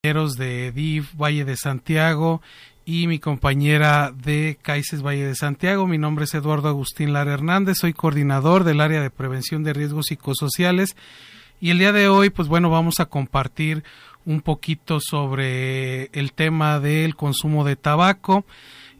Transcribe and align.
de 0.00 0.70
DIF 0.70 1.16
Valle 1.16 1.44
de 1.44 1.56
Santiago 1.56 2.40
y 2.84 3.08
mi 3.08 3.18
compañera 3.18 4.12
de 4.12 4.56
CAICES 4.62 5.02
Valle 5.02 5.26
de 5.26 5.34
Santiago. 5.34 5.88
Mi 5.88 5.98
nombre 5.98 6.24
es 6.24 6.34
Eduardo 6.34 6.68
Agustín 6.68 7.12
Lara 7.12 7.34
Hernández, 7.34 7.78
soy 7.78 7.94
coordinador 7.94 8.62
del 8.62 8.80
área 8.80 9.02
de 9.02 9.10
prevención 9.10 9.64
de 9.64 9.72
riesgos 9.72 10.06
psicosociales 10.06 10.94
y 11.60 11.70
el 11.70 11.80
día 11.80 11.90
de 11.90 12.06
hoy 12.06 12.30
pues 12.30 12.46
bueno 12.46 12.70
vamos 12.70 13.00
a 13.00 13.06
compartir 13.06 13.82
un 14.24 14.40
poquito 14.40 15.00
sobre 15.00 16.10
el 16.12 16.32
tema 16.32 16.78
del 16.78 17.16
consumo 17.16 17.64
de 17.64 17.74
tabaco 17.74 18.44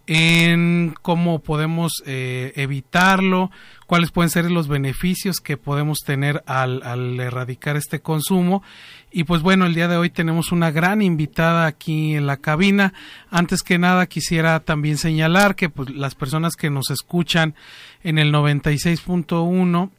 en 0.09 0.95
cómo 1.03 1.41
podemos 1.41 2.03
eh, 2.07 2.55
evitarlo, 2.57 3.51
cuáles 3.87 4.11
pueden 4.11 4.31
ser 4.31 4.51
los 4.51 4.67
beneficios 4.67 5.39
que 5.39 5.59
podemos 5.59 5.99
tener 5.99 6.43
al, 6.47 6.83
al, 6.83 7.21
erradicar 7.21 7.77
este 7.77 8.01
consumo. 8.01 8.63
Y 9.11 9.25
pues 9.25 9.43
bueno, 9.43 9.65
el 9.65 9.75
día 9.75 9.89
de 9.89 9.97
hoy 9.97 10.11
tenemos 10.11 10.53
una 10.53 10.71
gran 10.71 11.01
invitada 11.01 11.67
aquí 11.67 12.15
en 12.15 12.27
la 12.27 12.37
cabina. 12.37 12.93
Antes 13.31 13.63
que 13.63 13.79
nada 13.79 14.07
quisiera 14.07 14.61
también 14.61 14.99
señalar 14.99 15.57
que 15.57 15.71
pues, 15.71 15.91
las 15.91 16.15
personas 16.15 16.57
que 16.57 16.69
nos 16.69 16.91
escuchan 16.91 17.55
en 18.03 18.19
el 18.19 18.33
96.1 18.33 19.91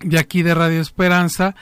de 0.00 0.18
aquí 0.18 0.42
de 0.42 0.54
Radio 0.54 0.80
Esperanza 0.80 1.54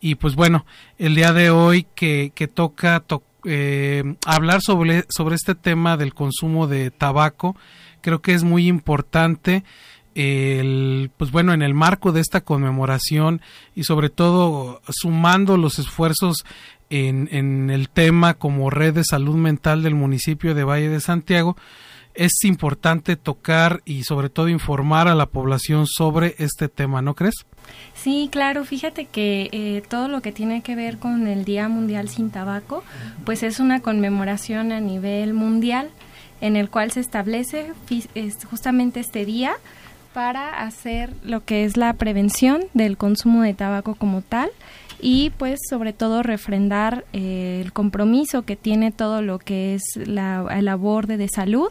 y 0.00 0.16
pues 0.16 0.34
bueno, 0.34 0.66
el 0.98 1.14
día 1.14 1.32
de 1.32 1.50
hoy 1.50 1.86
que, 1.94 2.32
toca, 2.52 3.04
eh, 3.44 4.16
hablar 4.26 4.60
sobre, 4.62 5.04
sobre 5.08 5.36
este 5.36 5.54
tema 5.54 5.96
del 5.96 6.12
consumo 6.14 6.66
de 6.66 6.90
tabaco. 6.90 7.56
Creo 8.00 8.20
que 8.20 8.34
es 8.34 8.42
muy 8.42 8.66
importante 8.66 9.62
el, 10.14 11.10
pues 11.16 11.30
bueno, 11.30 11.52
en 11.52 11.62
el 11.62 11.74
marco 11.74 12.12
de 12.12 12.20
esta 12.20 12.42
conmemoración 12.42 13.40
y 13.74 13.84
sobre 13.84 14.10
todo 14.10 14.82
sumando 14.88 15.56
los 15.56 15.78
esfuerzos 15.78 16.44
en, 16.92 17.28
en 17.32 17.70
el 17.70 17.88
tema 17.88 18.34
como 18.34 18.70
red 18.70 18.94
de 18.94 19.04
salud 19.04 19.34
mental 19.34 19.82
del 19.82 19.94
municipio 19.94 20.54
de 20.54 20.64
Valle 20.64 20.88
de 20.88 21.00
Santiago, 21.00 21.56
es 22.14 22.32
importante 22.44 23.16
tocar 23.16 23.80
y 23.84 24.04
sobre 24.04 24.28
todo 24.28 24.48
informar 24.48 25.08
a 25.08 25.14
la 25.14 25.26
población 25.26 25.86
sobre 25.86 26.34
este 26.38 26.68
tema, 26.68 27.00
¿no 27.00 27.14
crees? 27.14 27.34
Sí, 27.94 28.28
claro, 28.30 28.64
fíjate 28.64 29.06
que 29.06 29.48
eh, 29.52 29.82
todo 29.88 30.08
lo 30.08 30.20
que 30.20 30.32
tiene 30.32 30.62
que 30.62 30.76
ver 30.76 30.98
con 30.98 31.26
el 31.26 31.44
Día 31.44 31.68
Mundial 31.68 32.08
sin 32.08 32.30
Tabaco, 32.30 32.84
pues 33.24 33.42
es 33.42 33.60
una 33.60 33.80
conmemoración 33.80 34.72
a 34.72 34.80
nivel 34.80 35.32
mundial 35.32 35.90
en 36.40 36.56
el 36.56 36.68
cual 36.68 36.90
se 36.90 37.00
establece 37.00 37.72
justamente 38.50 39.00
este 39.00 39.24
día 39.24 39.54
para 40.12 40.62
hacer 40.62 41.12
lo 41.24 41.44
que 41.44 41.64
es 41.64 41.76
la 41.76 41.92
prevención 41.94 42.64
del 42.74 42.96
consumo 42.96 43.42
de 43.42 43.54
tabaco 43.54 43.94
como 43.94 44.22
tal 44.22 44.50
y 45.00 45.30
pues 45.30 45.58
sobre 45.68 45.92
todo 45.92 46.22
refrendar 46.22 47.04
eh, 47.12 47.60
el 47.62 47.72
compromiso 47.72 48.42
que 48.42 48.54
tiene 48.54 48.92
todo 48.92 49.20
lo 49.20 49.40
que 49.40 49.74
es 49.74 49.82
la, 49.96 50.42
labor 50.62 51.08
de 51.08 51.28
salud 51.28 51.68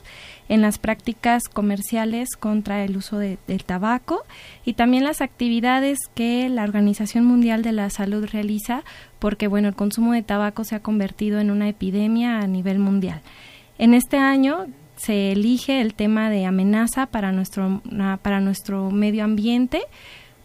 en 0.49 0.61
las 0.61 0.79
prácticas 0.79 1.43
comerciales 1.51 2.35
contra 2.37 2.83
el 2.83 2.97
uso 2.97 3.17
de, 3.17 3.37
del 3.47 3.63
tabaco 3.63 4.25
y 4.65 4.73
también 4.73 5.05
las 5.05 5.21
actividades 5.21 5.97
que 6.13 6.49
la 6.49 6.63
Organización 6.63 7.23
Mundial 7.23 7.61
de 7.61 7.71
la 7.71 7.89
Salud 7.89 8.27
realiza 8.29 8.83
porque 9.17 9.47
bueno 9.47 9.69
el 9.69 9.75
consumo 9.75 10.11
de 10.11 10.23
tabaco 10.23 10.65
se 10.65 10.75
ha 10.75 10.81
convertido 10.81 11.39
en 11.39 11.51
una 11.51 11.69
epidemia 11.69 12.39
a 12.39 12.47
nivel 12.47 12.79
mundial. 12.79 13.21
En 13.77 13.93
este 13.93 14.17
año 14.17 14.67
se 15.03 15.31
elige 15.31 15.81
el 15.81 15.93
tema 15.93 16.29
de 16.29 16.45
amenaza 16.45 17.07
para 17.07 17.31
nuestro 17.31 17.81
para 18.21 18.39
nuestro 18.39 18.91
medio 18.91 19.23
ambiente 19.23 19.81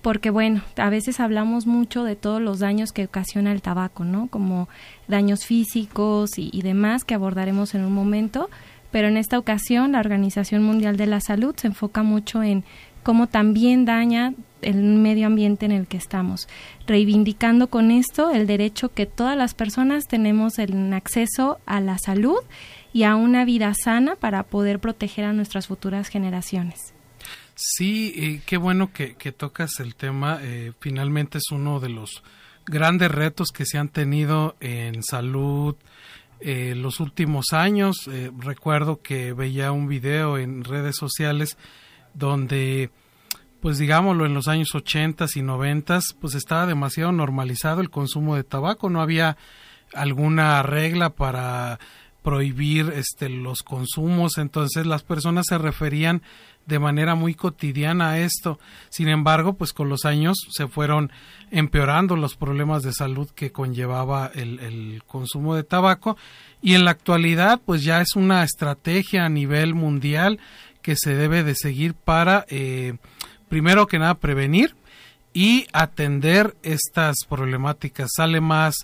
porque 0.07 0.31
bueno, 0.31 0.63
a 0.77 0.89
veces 0.89 1.19
hablamos 1.19 1.67
mucho 1.67 2.05
de 2.05 2.15
todos 2.15 2.41
los 2.41 2.61
daños 2.61 2.93
que 2.93 3.07
ocasiona 3.07 3.51
el 3.51 3.61
tabaco, 3.61 4.05
¿no? 4.05 4.29
Como 4.29 4.69
daños 5.09 5.45
físicos 5.45 6.39
y, 6.39 6.63
demás 6.63 7.03
que 7.03 7.15
abordaremos 7.15 7.75
en 7.75 7.85
un 7.85 7.93
momento, 7.93 8.49
pero 8.93 9.09
en 9.09 9.17
esta 9.17 9.37
ocasión 9.37 9.91
la 9.91 9.99
Organización 9.99 10.63
Mundial 10.63 10.97
de 10.97 11.07
la 11.07 11.21
Salud 11.21 11.57
se 11.57 11.67
enfoca 11.67 12.05
mucho 12.05 12.45
en 12.45 12.63
cómo 13.03 13.27
también 13.27 13.85
daña 13.85 14.33
el 14.63 14.77
medio 14.77 15.27
ambiente 15.27 15.67
en 15.67 15.73
el 15.73 15.89
que 15.89 15.97
estamos, 15.97 16.47
reivindicando 16.87 17.67
con 17.67 17.91
esto 17.91 18.31
el 18.31 18.47
derecho 18.47 18.95
que 18.95 19.07
todas 19.07 19.37
las 19.37 19.55
personas 19.55 20.05
tenemos 20.07 20.61
en 20.61 20.95
acceso 20.95 21.59
a 21.67 21.81
la 21.81 21.99
salud 21.99 22.39
y 22.97 23.05
a 23.05 23.15
una 23.15 23.45
vida 23.45 23.75
sana 23.75 24.17
para 24.17 24.45
poder 24.45 24.79
proteger 24.79 25.27
a 25.27 25.35
nuestras 25.35 25.67
futuras 25.67 26.09
generaciones. 26.09 26.95
Sí, 27.55 28.15
eh, 28.17 28.41
qué 28.47 28.57
bueno 28.57 28.91
que, 28.91 29.15
tocas 29.37 29.81
el 29.81 29.95
tema. 29.95 30.39
Eh, 30.41 30.73
finalmente 30.81 31.37
es 31.37 31.51
uno 31.51 31.79
de 31.79 31.91
los 31.91 32.23
grandes 32.65 33.11
retos 33.11 33.51
que 33.53 33.67
se 33.67 33.77
han 33.77 33.91
tenido 33.91 34.57
en 34.61 35.03
salud 35.03 35.77
eh, 36.41 36.73
los 36.75 36.99
últimos 37.01 37.53
años. 37.53 38.09
Eh, 38.11 38.31
recuerdo 38.39 39.03
que 39.03 39.35
veía 39.35 39.73
un 39.73 39.89
video 39.89 40.39
en 40.39 40.65
redes 40.65 40.97
sociales 40.97 41.59
donde, 42.15 42.91
pues 43.61 43.77
digámoslo, 43.77 44.25
en 44.25 44.33
los 44.33 44.49
años 44.49 44.75
80 44.75 45.27
y 45.35 45.43
90 45.43 45.99
pues 46.19 46.35
estaba 46.35 46.65
demasiado 46.65 47.13
normalizado 47.13 47.83
el 47.83 47.91
consumo 47.91 48.37
de 48.37 48.45
tabaco. 48.45 48.89
No 48.89 49.03
había 49.03 49.37
alguna 49.93 50.63
regla 50.63 51.11
para 51.11 51.79
prohibir 52.27 52.93
este 52.97 53.29
los 53.29 53.63
consumos 53.63 54.37
entonces 54.37 54.85
las 54.85 55.05
personas 55.05 55.45
se 55.49 55.59
referían 55.59 56.23
de 56.67 56.81
manera 56.81 57.15
muy 57.15 57.37
cotidiana 57.37 58.11
a 58.11 58.19
esto. 58.19 58.59
Sin 58.89 59.07
embargo, 59.07 59.53
pues 59.53 59.73
con 59.73 59.89
los 59.89 60.05
años 60.05 60.37
se 60.51 60.67
fueron 60.67 61.13
empeorando 61.53 62.17
los 62.17 62.35
problemas 62.35 62.83
de 62.83 62.93
salud 62.93 63.31
que 63.31 63.53
conllevaba 63.53 64.33
el, 64.35 65.05
consumo 65.07 65.55
de 65.55 65.63
tabaco 65.63 66.17
y 66.61 66.75
en 66.75 66.85
la 66.85 66.91
actualidad 66.91 67.61
pues 67.65 67.85
ya 67.85 68.01
es 68.01 68.17
una 68.17 68.43
estrategia 68.43 69.25
a 69.25 69.29
nivel 69.29 69.75
mundial 69.75 70.41
que 70.83 70.97
se 70.97 71.15
debe 71.15 71.45
de 71.45 71.55
seguir 71.55 71.95
para 71.95 72.45
eh, 72.49 72.97
primero 73.49 73.87
que 73.87 74.01
nada 74.01 74.15
prevenir 74.15 74.75
y 75.33 75.69
atender 75.73 76.57
estas 76.65 77.19
problemáticas. 77.29 78.09
Sale 78.17 78.41
más 78.41 78.75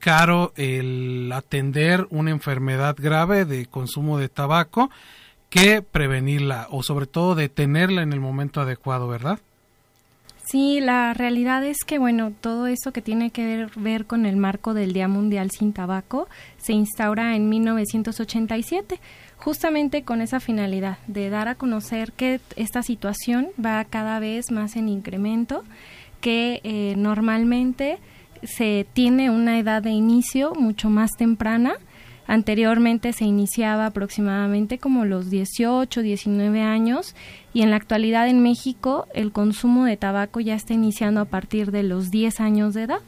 caro 0.00 0.52
el 0.56 1.30
atender 1.32 2.08
una 2.10 2.30
enfermedad 2.30 2.96
grave 2.98 3.44
de 3.44 3.66
consumo 3.66 4.18
de 4.18 4.28
tabaco 4.28 4.90
que 5.50 5.82
prevenirla 5.82 6.66
o 6.70 6.82
sobre 6.82 7.06
todo 7.06 7.34
detenerla 7.34 8.02
en 8.02 8.12
el 8.12 8.20
momento 8.20 8.60
adecuado, 8.60 9.06
¿verdad? 9.08 9.38
Sí, 10.50 10.80
la 10.80 11.14
realidad 11.14 11.64
es 11.64 11.84
que, 11.84 12.00
bueno, 12.00 12.32
todo 12.40 12.66
eso 12.66 12.92
que 12.92 13.02
tiene 13.02 13.30
que 13.30 13.68
ver, 13.76 14.06
con 14.06 14.26
el 14.26 14.36
marco 14.36 14.74
del 14.74 14.92
Día 14.92 15.06
Mundial 15.06 15.52
sin 15.52 15.72
Tabaco 15.72 16.28
se 16.58 16.72
instaura 16.72 17.36
en 17.36 17.48
1987, 17.48 18.98
justamente 19.36 20.02
con 20.02 20.22
esa 20.22 20.40
finalidad 20.40 20.98
de 21.06 21.30
dar 21.30 21.46
a 21.46 21.54
conocer 21.54 22.10
que 22.10 22.40
esta 22.56 22.82
situación 22.82 23.50
va 23.64 23.84
cada 23.84 24.18
vez 24.18 24.50
más 24.50 24.74
en 24.74 24.88
incremento, 24.88 25.62
que 26.20 26.60
eh, 26.64 26.94
normalmente 26.96 27.98
se 28.42 28.86
tiene 28.92 29.30
una 29.30 29.58
edad 29.58 29.82
de 29.82 29.90
inicio 29.90 30.52
mucho 30.54 30.90
más 30.90 31.10
temprana, 31.16 31.74
Anteriormente 32.30 33.12
se 33.12 33.24
iniciaba 33.24 33.86
aproximadamente 33.86 34.78
como 34.78 35.04
los 35.04 35.30
18, 35.30 36.00
19 36.00 36.62
años 36.62 37.16
y 37.52 37.62
en 37.62 37.70
la 37.70 37.76
actualidad 37.76 38.28
en 38.28 38.40
México 38.40 39.08
el 39.14 39.32
consumo 39.32 39.84
de 39.84 39.96
tabaco 39.96 40.38
ya 40.38 40.54
está 40.54 40.72
iniciando 40.72 41.20
a 41.20 41.24
partir 41.24 41.72
de 41.72 41.82
los 41.82 42.12
10 42.12 42.38
años 42.38 42.74
de 42.74 42.84
edad. 42.84 43.00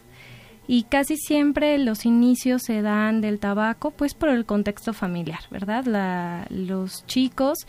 y 0.67 0.85
casi 0.85 1.17
siempre 1.17 1.79
los 1.79 2.05
inicios 2.05 2.63
se 2.63 2.83
dan 2.83 3.21
del 3.21 3.39
tabaco 3.39 3.93
pues 3.93 4.15
por 4.15 4.29
el 4.29 4.45
contexto 4.45 4.93
familiar, 4.93 5.43
¿verdad? 5.53 5.85
Los 6.51 7.07
chicos 7.07 7.69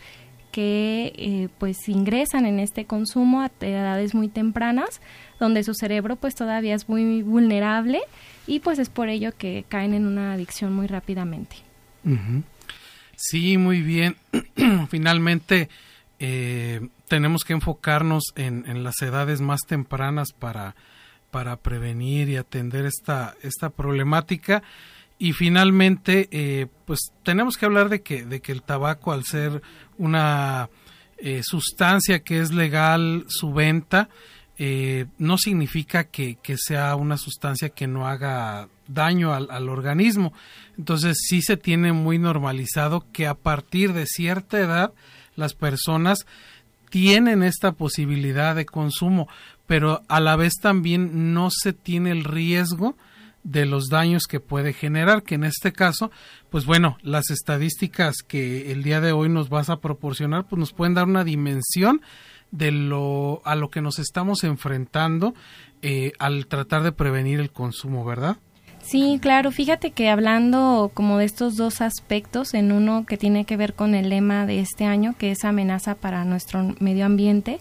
que 0.50 1.12
eh, 1.16 1.48
pues 1.58 1.88
ingresan 1.88 2.46
en 2.46 2.58
este 2.58 2.84
consumo 2.84 3.42
a 3.42 3.50
edades 3.60 4.12
muy 4.12 4.26
tempranas, 4.26 5.00
donde 5.40 5.64
su 5.64 5.74
cerebro 5.74 6.16
pues 6.16 6.34
todavía 6.34 6.74
es 6.74 6.88
muy 6.88 7.22
vulnerable 7.22 8.00
y 8.46 8.60
pues 8.60 8.78
es 8.78 8.88
por 8.88 9.08
ello 9.08 9.32
que 9.36 9.64
caen 9.68 9.94
en 9.94 10.06
una 10.06 10.32
adicción 10.32 10.72
muy 10.72 10.86
rápidamente. 10.86 11.56
Sí, 13.16 13.56
muy 13.56 13.80
bien. 13.82 14.16
Finalmente 14.88 15.68
eh, 16.18 16.88
tenemos 17.08 17.44
que 17.44 17.54
enfocarnos 17.54 18.24
en, 18.36 18.64
en, 18.66 18.84
las 18.84 19.00
edades 19.02 19.40
más 19.40 19.60
tempranas 19.66 20.32
para, 20.32 20.74
para 21.30 21.56
prevenir 21.56 22.28
y 22.28 22.36
atender 22.36 22.84
esta, 22.84 23.34
esta 23.42 23.70
problemática 23.70 24.62
y 25.18 25.32
finalmente, 25.32 26.28
eh, 26.32 26.66
pues 26.86 27.12
tenemos 27.22 27.56
que 27.56 27.66
hablar 27.66 27.88
de 27.88 28.02
que, 28.02 28.24
de 28.24 28.40
que 28.40 28.52
el 28.52 28.62
tabaco, 28.62 29.12
al 29.12 29.24
ser 29.24 29.62
una 29.96 30.68
eh, 31.18 31.42
sustancia 31.44 32.20
que 32.20 32.40
es 32.40 32.52
legal 32.52 33.24
su 33.28 33.52
venta, 33.52 34.08
eh, 34.58 35.06
no 35.18 35.36
significa 35.38 36.04
que, 36.04 36.38
sea 36.56 36.94
una 36.96 37.16
sustancia 37.16 37.70
que 37.70 37.86
no 37.86 38.06
haga 38.06 38.68
daño 38.86 39.32
al, 39.32 39.50
al, 39.50 39.68
organismo. 39.68 40.32
Entonces 40.78 41.18
sí 41.28 41.42
se 41.42 41.56
tiene 41.56 41.92
muy 41.92 42.18
normalizado 42.18 43.04
que 43.12 43.26
a 43.26 43.34
partir 43.34 43.92
de 43.92 44.06
cierta 44.06 44.58
edad 44.58 44.92
las 45.36 45.54
personas 45.54 46.26
tienen 46.90 47.42
esta 47.42 47.72
posibilidad 47.72 48.54
de 48.54 48.66
consumo, 48.66 49.28
pero 49.66 50.02
a 50.08 50.20
la 50.20 50.36
vez 50.36 50.54
también 50.60 51.34
no 51.34 51.50
se 51.50 51.72
tiene 51.72 52.12
el 52.12 52.22
riesgo 52.22 52.96
de 53.44 53.66
los 53.66 53.88
daños 53.88 54.24
que 54.26 54.40
puede 54.40 54.72
generar, 54.72 55.22
que 55.22 55.34
en 55.34 55.44
este 55.44 55.72
caso, 55.72 56.10
pues 56.50 56.64
bueno, 56.64 56.96
las 57.02 57.30
estadísticas 57.30 58.16
que 58.26 58.72
el 58.72 58.82
día 58.82 59.00
de 59.00 59.12
hoy 59.12 59.28
nos 59.28 59.50
vas 59.50 59.70
a 59.70 59.80
proporcionar, 59.80 60.46
pues 60.46 60.58
nos 60.58 60.72
pueden 60.72 60.94
dar 60.94 61.04
una 61.04 61.24
dimensión 61.24 62.00
de 62.56 62.70
lo 62.70 63.42
a 63.44 63.56
lo 63.56 63.68
que 63.68 63.82
nos 63.82 63.98
estamos 63.98 64.44
enfrentando 64.44 65.34
eh, 65.82 66.12
al 66.18 66.46
tratar 66.46 66.82
de 66.82 66.92
prevenir 66.92 67.40
el 67.40 67.50
consumo, 67.50 68.04
¿verdad? 68.04 68.36
Sí, 68.80 69.18
claro. 69.20 69.50
Fíjate 69.50 69.90
que 69.90 70.08
hablando 70.10 70.90
como 70.94 71.18
de 71.18 71.24
estos 71.24 71.56
dos 71.56 71.80
aspectos, 71.80 72.54
en 72.54 72.70
uno 72.70 73.06
que 73.06 73.16
tiene 73.16 73.44
que 73.44 73.56
ver 73.56 73.74
con 73.74 73.94
el 73.94 74.10
lema 74.10 74.46
de 74.46 74.60
este 74.60 74.84
año, 74.84 75.14
que 75.18 75.30
es 75.30 75.44
amenaza 75.44 75.94
para 75.94 76.24
nuestro 76.24 76.74
medio 76.80 77.06
ambiente, 77.06 77.60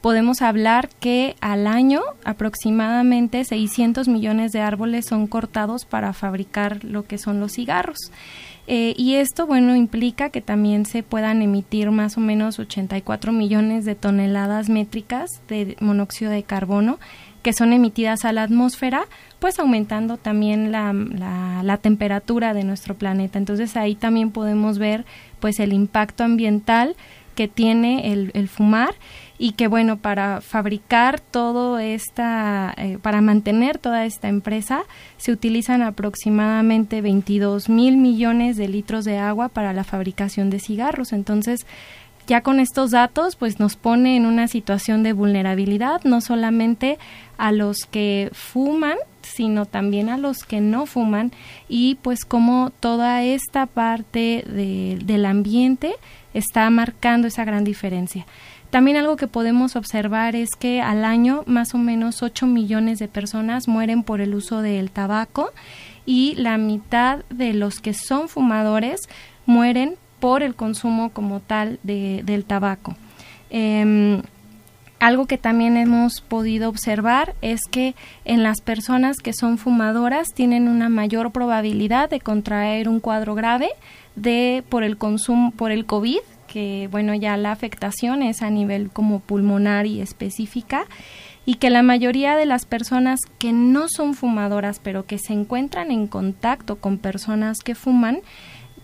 podemos 0.00 0.42
hablar 0.42 0.88
que 0.98 1.36
al 1.40 1.66
año 1.66 2.00
aproximadamente 2.24 3.44
600 3.44 4.08
millones 4.08 4.52
de 4.52 4.60
árboles 4.60 5.06
son 5.06 5.26
cortados 5.26 5.84
para 5.84 6.12
fabricar 6.14 6.82
lo 6.84 7.04
que 7.04 7.18
son 7.18 7.38
los 7.38 7.52
cigarros. 7.52 8.10
Eh, 8.74 8.94
y 8.96 9.16
esto, 9.16 9.46
bueno, 9.46 9.76
implica 9.76 10.30
que 10.30 10.40
también 10.40 10.86
se 10.86 11.02
puedan 11.02 11.42
emitir 11.42 11.90
más 11.90 12.16
o 12.16 12.20
menos 12.20 12.58
84 12.58 13.30
millones 13.30 13.84
de 13.84 13.94
toneladas 13.94 14.70
métricas 14.70 15.28
de 15.46 15.76
monóxido 15.80 16.30
de 16.30 16.42
carbono 16.42 16.98
que 17.42 17.52
son 17.52 17.74
emitidas 17.74 18.24
a 18.24 18.32
la 18.32 18.44
atmósfera, 18.44 19.04
pues 19.40 19.58
aumentando 19.58 20.16
también 20.16 20.72
la, 20.72 20.94
la, 20.94 21.76
temperatura 21.76 22.54
de 22.54 22.64
nuestro 22.64 22.94
planeta. 22.94 23.38
Entonces 23.38 23.76
ahí 23.76 23.94
también 23.94 24.30
podemos 24.30 24.78
ver 24.78 25.04
pues 25.38 25.60
el 25.60 25.74
impacto 25.74 26.24
ambiental 26.24 26.96
que 27.34 27.48
tiene 27.48 28.12
el, 28.12 28.30
el 28.34 28.48
fumar 28.48 28.94
y 29.42 29.54
que 29.54 29.66
bueno, 29.66 29.96
para 29.96 30.40
fabricar 30.40 31.18
todo 31.18 31.80
esta, 31.80 32.72
eh, 32.76 32.98
para 33.02 33.20
mantener 33.20 33.76
toda 33.76 34.04
esta 34.04 34.28
empresa, 34.28 34.84
se 35.16 35.32
utilizan 35.32 35.82
aproximadamente 35.82 37.00
22 37.00 37.68
mil 37.68 37.96
millones 37.96 38.56
de 38.56 38.68
litros 38.68 39.04
de 39.04 39.18
agua 39.18 39.48
para 39.48 39.72
la 39.72 39.82
fabricación 39.82 40.48
de 40.48 40.60
cigarros. 40.60 41.12
Entonces, 41.12 41.66
ya 42.28 42.42
con 42.42 42.60
estos 42.60 42.92
datos, 42.92 43.34
pues 43.34 43.58
nos 43.58 43.74
pone 43.74 44.16
en 44.16 44.26
una 44.26 44.46
situación 44.46 45.02
de 45.02 45.12
vulnerabilidad, 45.12 46.02
no 46.04 46.20
solamente 46.20 46.98
a 47.36 47.50
los 47.50 47.78
que 47.90 48.30
fuman, 48.32 48.96
sino 49.22 49.66
también 49.66 50.08
a 50.08 50.18
los 50.18 50.44
que 50.44 50.60
no 50.60 50.86
fuman 50.86 51.32
y 51.68 51.96
pues 52.02 52.24
como 52.24 52.70
toda 52.80 53.22
esta 53.22 53.66
parte 53.66 54.44
del 54.46 55.26
ambiente 55.26 55.94
está 56.34 56.68
marcando 56.70 57.28
esa 57.28 57.44
gran 57.44 57.64
diferencia. 57.64 58.26
También 58.70 58.96
algo 58.96 59.16
que 59.16 59.26
podemos 59.26 59.76
observar 59.76 60.34
es 60.34 60.56
que 60.58 60.80
al 60.80 61.04
año 61.04 61.42
más 61.46 61.74
o 61.74 61.78
menos 61.78 62.22
8 62.22 62.46
millones 62.46 62.98
de 62.98 63.06
personas 63.06 63.68
mueren 63.68 64.02
por 64.02 64.22
el 64.22 64.34
uso 64.34 64.62
del 64.62 64.90
tabaco 64.90 65.50
y 66.06 66.34
la 66.36 66.56
mitad 66.56 67.18
de 67.28 67.52
los 67.52 67.80
que 67.80 67.92
son 67.92 68.30
fumadores 68.30 69.00
mueren 69.44 69.96
por 70.20 70.42
el 70.42 70.54
consumo 70.54 71.10
como 71.10 71.40
tal 71.40 71.80
de, 71.82 72.22
del 72.24 72.44
tabaco. 72.44 72.96
Em, 73.50 74.22
algo 75.02 75.26
que 75.26 75.36
también 75.36 75.76
hemos 75.76 76.20
podido 76.20 76.68
observar 76.68 77.34
es 77.42 77.62
que 77.68 77.96
en 78.24 78.44
las 78.44 78.60
personas 78.60 79.16
que 79.16 79.32
son 79.32 79.58
fumadoras 79.58 80.28
tienen 80.32 80.68
una 80.68 80.88
mayor 80.88 81.32
probabilidad 81.32 82.08
de 82.08 82.20
contraer 82.20 82.88
un 82.88 83.00
cuadro 83.00 83.34
grave 83.34 83.70
de 84.14 84.62
por 84.68 84.84
el 84.84 84.96
consumo 84.96 85.50
por 85.50 85.72
el 85.72 85.86
COVID 85.86 86.20
que 86.46 86.88
bueno 86.92 87.16
ya 87.16 87.36
la 87.36 87.50
afectación 87.50 88.22
es 88.22 88.42
a 88.42 88.50
nivel 88.50 88.90
como 88.90 89.18
pulmonar 89.18 89.86
y 89.86 90.00
específica 90.00 90.84
y 91.44 91.54
que 91.56 91.70
la 91.70 91.82
mayoría 91.82 92.36
de 92.36 92.46
las 92.46 92.64
personas 92.64 93.18
que 93.40 93.52
no 93.52 93.86
son 93.88 94.14
fumadoras 94.14 94.78
pero 94.78 95.04
que 95.04 95.18
se 95.18 95.32
encuentran 95.32 95.90
en 95.90 96.06
contacto 96.06 96.76
con 96.76 96.98
personas 96.98 97.58
que 97.58 97.74
fuman 97.74 98.20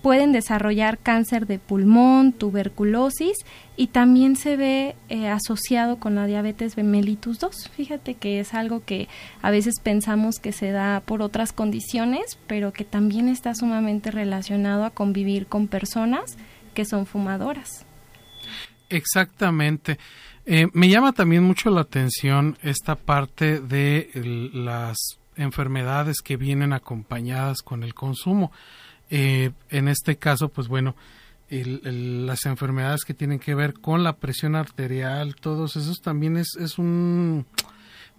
pueden 0.03 0.33
desarrollar 0.33 0.99
cáncer 0.99 1.47
de 1.47 1.59
pulmón, 1.59 2.33
tuberculosis 2.33 3.37
y 3.77 3.89
también 3.89 4.37
se 4.37 4.56
ve 4.56 4.97
eh, 5.09 5.29
asociado 5.29 5.99
con 5.99 6.15
la 6.15 6.27
diabetes 6.27 6.77
mellitus 6.77 7.39
2. 7.39 7.71
Fíjate 7.75 8.15
que 8.15 8.41
es 8.41 8.55
algo 8.55 8.85
que 8.85 9.09
a 9.43 9.50
veces 9.50 9.75
pensamos 9.83 10.39
que 10.39 10.53
se 10.53 10.71
da 10.71 11.00
por 11.00 11.23
otras 11.23 11.53
condiciones, 11.53 12.39
pero 12.47 12.73
que 12.73 12.85
también 12.85 13.29
está 13.29 13.55
sumamente 13.55 14.11
relacionado 14.11 14.85
a 14.85 14.91
convivir 14.91 15.47
con 15.47 15.69
personas 15.69 16.37
que 16.75 16.85
son 16.85 17.06
fumadoras. 17.06 17.85
Exactamente. 18.89 19.99
Eh, 20.47 20.69
me 20.73 20.89
llama 20.89 21.12
también 21.12 21.43
mucho 21.43 21.71
la 21.71 21.83
atención 21.83 22.56
esta 22.62 22.95
parte 22.95 23.61
de 23.61 24.11
las 24.55 25.19
enfermedades 25.37 26.21
que 26.23 26.37
vienen 26.37 26.73
acompañadas 26.73 27.62
con 27.62 27.83
el 27.83 27.95
consumo. 27.95 28.50
Eh, 29.11 29.53
en 29.71 29.89
este 29.89 30.17
caso, 30.17 30.49
pues 30.49 30.69
bueno, 30.69 30.95
las 31.51 32.45
enfermedades 32.45 33.05
que 33.05 33.15
tienen 33.15 33.39
que 33.39 33.55
ver 33.55 33.75
con 33.75 34.05
la 34.05 34.17
presión 34.17 34.55
arterial, 34.55 35.35
todos 35.37 35.77
esos 35.77 36.00
también 36.00 36.37
es, 36.37 36.57
es 36.61 36.79
un, 36.79 37.47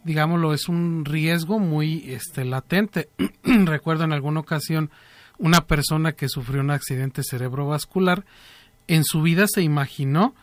digámoslo, 0.03 0.53
es 0.53 0.67
un 0.67 1.05
riesgo 1.05 1.59
muy 1.59 2.11
este, 2.11 2.43
latente. 2.45 3.09
Recuerdo 3.43 4.03
en 4.03 4.13
alguna 4.13 4.39
ocasión 4.39 4.89
una 5.37 5.65
persona 5.67 6.13
que 6.13 6.27
sufrió 6.27 6.61
un 6.61 6.71
accidente 6.71 7.23
cerebrovascular, 7.23 8.25
en 8.87 9.03
su 9.03 9.21
vida 9.21 9.45
se 9.47 9.61
imaginó 9.61 10.35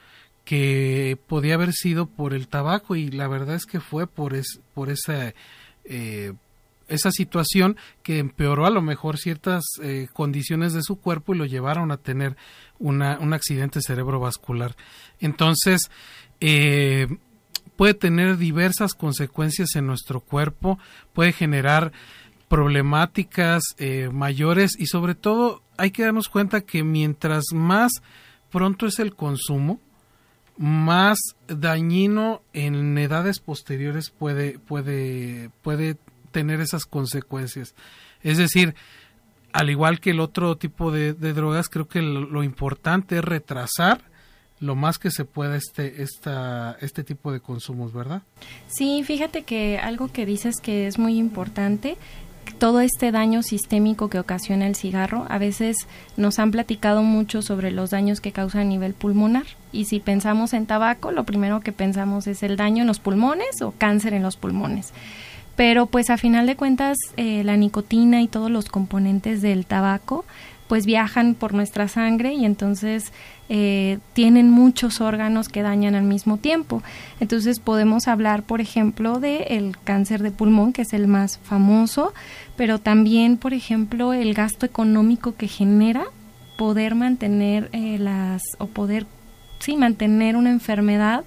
que 0.44 1.18
podía 1.26 1.54
haber 1.54 1.72
sido 1.72 2.06
por 2.06 2.32
el 2.32 2.46
tabaco 2.46 2.94
y 2.94 3.10
la 3.10 3.26
verdad 3.26 3.56
es 3.56 3.66
que 3.66 3.80
fue 3.80 4.06
por, 4.06 4.34
es, 4.34 4.60
por 4.74 4.90
esa, 4.90 5.34
eh, 5.84 6.32
esa 6.88 7.10
situación 7.10 7.76
que 8.02 8.18
empeoró 8.18 8.66
a 8.66 8.70
lo 8.70 8.82
mejor 8.82 9.18
ciertas 9.18 9.64
eh, 9.82 10.08
condiciones 10.12 10.72
de 10.72 10.82
su 10.82 10.96
cuerpo 10.96 11.34
y 11.34 11.38
lo 11.38 11.44
llevaron 11.44 11.90
a 11.90 11.96
tener 11.96 12.36
una, 12.78 13.18
un 13.18 13.32
accidente 13.32 13.80
cerebrovascular. 13.80 14.76
Entonces, 15.20 15.90
eh, 16.40 17.08
puede 17.76 17.94
tener 17.94 18.38
diversas 18.38 18.94
consecuencias 18.94 19.74
en 19.76 19.86
nuestro 19.86 20.20
cuerpo, 20.20 20.78
puede 21.12 21.32
generar 21.32 21.92
problemáticas 22.48 23.62
eh, 23.78 24.08
mayores 24.12 24.72
y 24.78 24.86
sobre 24.86 25.14
todo 25.14 25.62
hay 25.76 25.90
que 25.90 26.04
darnos 26.04 26.28
cuenta 26.28 26.60
que 26.60 26.84
mientras 26.84 27.44
más 27.52 27.92
pronto 28.50 28.86
es 28.86 28.98
el 28.98 29.14
consumo, 29.14 29.80
más 30.56 31.18
dañino 31.48 32.40
en 32.52 32.96
edades 32.96 33.40
posteriores 33.40 34.10
puede, 34.10 34.58
puede, 34.58 35.50
puede 35.62 35.96
tener 36.36 36.60
esas 36.60 36.84
consecuencias. 36.84 37.74
Es 38.22 38.36
decir, 38.36 38.74
al 39.54 39.70
igual 39.70 40.00
que 40.00 40.10
el 40.10 40.20
otro 40.20 40.58
tipo 40.58 40.92
de, 40.92 41.14
drogas, 41.14 41.70
creo 41.70 41.88
que 41.88 42.02
lo, 42.02 42.20
lo, 42.20 42.42
importante 42.42 43.16
es 43.16 43.24
retrasar 43.24 44.02
lo 44.60 44.74
más 44.74 44.98
que 44.98 45.10
se 45.10 45.24
pueda 45.24 45.56
este, 45.56 46.02
esta, 46.02 46.76
este 46.82 47.04
tipo 47.04 47.32
de 47.32 47.40
consumos, 47.40 47.94
¿verdad? 47.94 48.20
Sí, 48.66 49.02
fíjate 49.02 49.44
que 49.44 49.78
algo 49.78 50.12
que 50.12 50.26
dices 50.26 50.60
que 50.60 50.86
es 50.86 50.98
muy 50.98 51.16
importante 51.16 51.96
todo 52.58 52.80
este 52.80 53.12
daño 53.12 53.42
sistémico 53.42 54.08
que 54.08 54.18
ocasiona 54.18 54.66
el 54.66 54.76
cigarro. 54.76 55.26
A 55.28 55.38
veces 55.38 55.76
nos 56.18 56.38
han 56.38 56.50
platicado 56.50 57.02
mucho 57.02 57.40
sobre 57.40 57.70
los 57.70 57.90
daños 57.90 58.20
que 58.20 58.32
causa 58.32 58.60
a 58.60 58.64
nivel 58.64 58.92
pulmonar. 58.92 59.46
Y 59.72 59.86
si 59.86 60.00
pensamos 60.00 60.52
en 60.52 60.66
tabaco, 60.66 61.12
lo 61.12 61.24
primero 61.24 61.60
que 61.60 61.72
pensamos 61.72 62.26
es 62.26 62.42
el 62.42 62.56
daño 62.56 62.82
en 62.82 62.86
los 62.86 63.00
pulmones 63.00 63.62
o 63.62 63.72
cáncer 63.72 64.12
en 64.14 64.22
los 64.22 64.36
pulmones. 64.36 64.92
Pero 65.56 65.86
pues 65.86 66.10
a 66.10 66.16
final 66.16 66.46
de 66.46 66.56
cuentas 66.56 66.96
eh, 67.16 67.42
la 67.44 67.56
nicotina 67.56 68.22
y 68.22 68.28
todos 68.28 68.50
los 68.50 68.68
componentes 68.68 69.42
del 69.42 69.66
tabaco 69.66 70.24
pues 70.68 70.86
viajan 70.86 71.34
por 71.34 71.54
nuestra 71.54 71.88
sangre 71.88 72.34
y 72.34 72.44
entonces 72.44 73.12
eh, 73.48 73.98
tienen 74.12 74.50
muchos 74.50 75.00
órganos 75.00 75.48
que 75.48 75.62
dañan 75.62 75.94
al 75.94 76.02
mismo 76.02 76.38
tiempo. 76.38 76.82
Entonces 77.20 77.60
podemos 77.60 78.08
hablar, 78.08 78.42
por 78.42 78.60
ejemplo, 78.60 79.20
de 79.20 79.44
el 79.50 79.76
cáncer 79.78 80.22
de 80.22 80.32
pulmón, 80.32 80.72
que 80.72 80.82
es 80.82 80.92
el 80.92 81.06
más 81.06 81.38
famoso, 81.38 82.12
pero 82.56 82.80
también, 82.80 83.36
por 83.36 83.54
ejemplo, 83.54 84.12
el 84.12 84.34
gasto 84.34 84.66
económico 84.66 85.36
que 85.36 85.48
genera 85.48 86.04
poder 86.56 86.94
mantener 86.94 87.68
eh, 87.72 87.98
las 87.98 88.42
o 88.58 88.66
poder 88.66 89.06
sí 89.58 89.76
mantener 89.76 90.36
una 90.36 90.50
enfermedad 90.50 91.24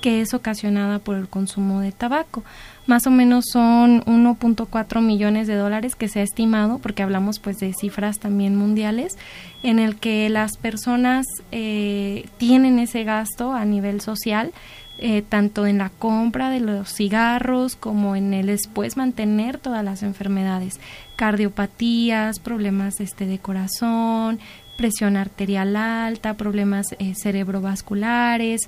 que 0.00 0.20
es 0.20 0.34
ocasionada 0.34 0.98
por 0.98 1.16
el 1.16 1.28
consumo 1.28 1.80
de 1.80 1.92
tabaco. 1.92 2.44
Más 2.86 3.06
o 3.06 3.10
menos 3.10 3.46
son 3.52 4.02
1.4 4.04 5.00
millones 5.02 5.48
de 5.48 5.56
dólares 5.56 5.96
que 5.96 6.08
se 6.08 6.20
ha 6.20 6.22
estimado, 6.22 6.78
porque 6.78 7.02
hablamos 7.02 7.40
pues 7.40 7.58
de 7.58 7.74
cifras 7.74 8.18
también 8.20 8.54
mundiales, 8.54 9.18
en 9.62 9.78
el 9.78 9.96
que 9.96 10.28
las 10.28 10.56
personas 10.56 11.26
eh, 11.50 12.26
tienen 12.38 12.78
ese 12.78 13.02
gasto 13.02 13.52
a 13.52 13.64
nivel 13.64 14.00
social, 14.00 14.52
eh, 14.98 15.22
tanto 15.28 15.66
en 15.66 15.78
la 15.78 15.90
compra 15.90 16.48
de 16.48 16.60
los 16.60 16.88
cigarros 16.88 17.76
como 17.76 18.16
en 18.16 18.32
el 18.32 18.46
después 18.46 18.96
mantener 18.96 19.58
todas 19.58 19.84
las 19.84 20.02
enfermedades, 20.02 20.80
cardiopatías, 21.16 22.38
problemas 22.38 23.00
este, 23.00 23.26
de 23.26 23.38
corazón, 23.38 24.38
presión 24.76 25.16
arterial 25.16 25.76
alta, 25.76 26.34
problemas 26.34 26.86
eh, 26.98 27.14
cerebrovasculares, 27.14 28.62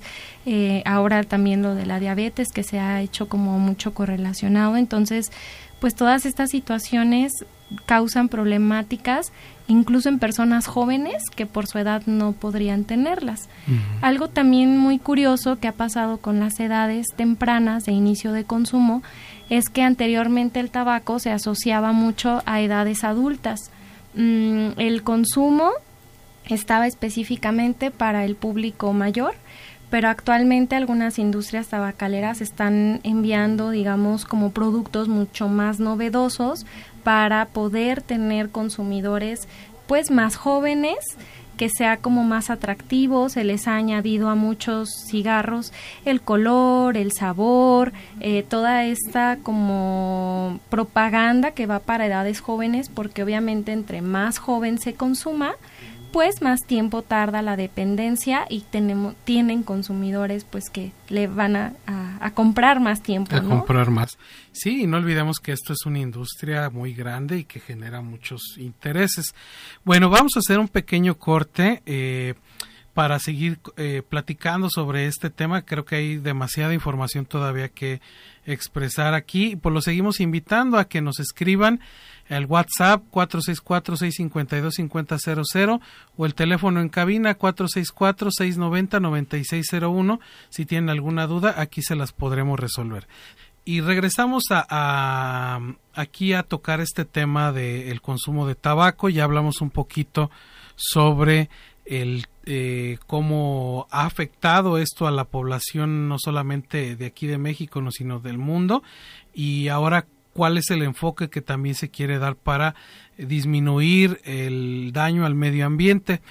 eh, 0.45 0.81
ahora 0.85 1.23
también 1.23 1.61
lo 1.61 1.75
de 1.75 1.85
la 1.85 1.99
diabetes 1.99 2.49
que 2.53 2.63
se 2.63 2.79
ha 2.79 3.01
hecho 3.01 3.29
como 3.29 3.59
mucho 3.59 3.93
correlacionado. 3.93 4.75
Entonces, 4.75 5.31
pues 5.79 5.95
todas 5.95 6.25
estas 6.25 6.49
situaciones 6.49 7.31
causan 7.85 8.29
problemáticas 8.29 9.31
incluso 9.67 10.09
en 10.09 10.17
personas 10.17 10.65
jóvenes 10.65 11.23
que 11.35 11.45
por 11.45 11.67
su 11.67 11.77
edad 11.77 12.01
no 12.07 12.31
podrían 12.31 12.83
tenerlas. 12.83 13.47
Algo 14.01 14.27
también 14.27 14.75
muy 14.77 14.97
curioso 14.97 15.57
que 15.59 15.67
ha 15.67 15.73
pasado 15.73 16.17
con 16.17 16.39
las 16.39 16.59
edades 16.59 17.05
tempranas 17.15 17.85
de 17.85 17.91
inicio 17.91 18.33
de 18.33 18.43
consumo 18.43 19.03
es 19.49 19.69
que 19.69 19.83
anteriormente 19.83 20.59
el 20.59 20.71
tabaco 20.71 21.19
se 21.19 21.31
asociaba 21.31 21.91
mucho 21.91 22.41
a 22.47 22.61
edades 22.61 23.03
adultas. 23.03 23.71
Mm, 24.15 24.69
el 24.77 25.03
consumo 25.03 25.71
estaba 26.53 26.87
específicamente 26.87 27.91
para 27.91 28.25
el 28.25 28.35
público 28.35 28.93
mayor, 28.93 29.35
pero 29.89 30.07
actualmente 30.07 30.75
algunas 30.75 31.17
industrias 31.17 31.67
tabacaleras 31.67 32.41
están 32.41 32.99
enviando, 33.03 33.71
digamos, 33.71 34.25
como 34.25 34.51
productos 34.51 35.07
mucho 35.07 35.47
más 35.47 35.79
novedosos 35.79 36.65
para 37.03 37.45
poder 37.45 38.01
tener 38.01 38.49
consumidores 38.49 39.47
pues 39.87 40.11
más 40.11 40.35
jóvenes 40.35 40.97
que 41.59 41.67
sea 41.69 41.97
como 41.97 42.23
más 42.23 42.49
atractivo, 42.49 43.27
se 43.27 43.43
les 43.43 43.67
ha 43.67 43.75
añadido 43.75 44.29
a 44.29 44.35
muchos 44.35 44.87
cigarros 45.09 45.73
el 46.05 46.21
color, 46.21 46.95
el 46.95 47.11
sabor, 47.11 47.91
eh, 48.21 48.45
toda 48.47 48.85
esta 48.85 49.39
como 49.43 50.61
propaganda 50.69 51.51
que 51.51 51.65
va 51.65 51.79
para 51.79 52.05
edades 52.05 52.39
jóvenes, 52.39 52.87
porque 52.87 53.23
obviamente 53.23 53.73
entre 53.73 54.01
más 54.01 54.37
joven 54.37 54.77
se 54.79 54.93
consuma, 54.93 55.51
pues 56.11 56.41
más 56.41 56.61
tiempo 56.61 57.01
tarda 57.01 57.41
la 57.41 57.55
dependencia 57.55 58.45
y 58.49 58.61
tenemos 58.61 59.15
tienen 59.23 59.63
consumidores 59.63 60.43
pues 60.43 60.69
que 60.69 60.91
le 61.07 61.27
van 61.27 61.55
a, 61.55 61.73
a, 62.19 62.31
comprar 62.31 62.79
más 62.79 63.01
tiempo 63.01 63.35
a 63.35 63.41
comprar 63.41 63.89
más 63.89 64.17
sí 64.51 64.83
y 64.83 64.87
no 64.87 64.97
olvidemos 64.97 65.39
que 65.39 65.51
esto 65.51 65.73
es 65.73 65.85
una 65.85 65.99
industria 65.99 66.69
muy 66.69 66.93
grande 66.93 67.39
y 67.39 67.43
que 67.43 67.59
genera 67.59 68.01
muchos 68.01 68.57
intereses 68.57 69.33
bueno 69.83 70.09
vamos 70.09 70.35
a 70.35 70.39
hacer 70.39 70.59
un 70.59 70.67
pequeño 70.67 71.17
corte 71.17 71.81
eh, 71.85 72.33
para 72.99 73.17
seguir 73.19 73.59
eh, 73.77 74.01
platicando 74.07 74.69
sobre 74.69 75.07
este 75.07 75.29
tema. 75.29 75.61
Creo 75.61 75.85
que 75.85 75.95
hay 75.95 76.17
demasiada 76.17 76.73
información 76.73 77.25
todavía 77.25 77.69
que 77.69 78.01
expresar 78.45 79.13
aquí. 79.13 79.55
Pues 79.55 79.73
lo 79.73 79.81
seguimos 79.81 80.19
invitando 80.19 80.77
a 80.77 80.85
que 80.89 80.99
nos 80.99 81.21
escriban 81.21 81.79
el 82.29 82.45
WhatsApp 82.45 83.03
464-652-5000 83.11 85.81
o 86.15 86.25
el 86.25 86.33
teléfono 86.35 86.79
en 86.79 86.87
cabina 86.89 87.37
464-690-9601. 87.37 90.19
Si 90.49 90.65
tienen 90.65 90.89
alguna 90.89 91.27
duda, 91.27 91.55
aquí 91.57 91.81
se 91.81 91.95
las 91.95 92.13
podremos 92.13 92.57
resolver. 92.59 93.07
Y 93.65 93.81
regresamos 93.81 94.45
a, 94.51 95.59
aquí 95.93 96.31
a 96.33 96.43
tocar 96.43 96.79
este 96.79 97.03
tema 97.05 97.51
del 97.51 98.01
consumo 98.01 98.47
de 98.47 98.55
tabaco. 98.55 99.09
Ya 99.09 99.25
hablamos 99.25 99.61
un 99.61 99.69
poquito 99.69 100.31
sobre 100.75 101.49
el 101.85 102.25
eh, 102.45 102.97
cómo 103.05 103.87
ha 103.91 104.05
afectado 104.05 104.77
esto 104.77 105.07
a 105.07 105.11
la 105.11 105.25
población 105.25 106.07
no 106.07 106.17
solamente 106.17 106.95
de 106.95 107.05
aquí 107.05 107.27
de 107.27 107.37
México, 107.37 107.81
no, 107.81 107.91
sino 107.91 108.19
del 108.19 108.37
mundo 108.39 108.81
y 109.33 109.67
ahora 109.67 110.05
cuál 110.39 110.57
es 110.57 110.69
el 110.69 110.83
enfoque 110.83 111.29
que 111.29 111.41
también 111.41 111.75
se 111.75 111.89
quiere 111.89 112.17
dar 112.17 112.37
para 112.37 112.73
disminuir 113.17 114.21
el 114.23 114.91
daño 114.93 115.25
al 115.25 115.35
medio 115.35 115.65
ambiente. 115.65 116.21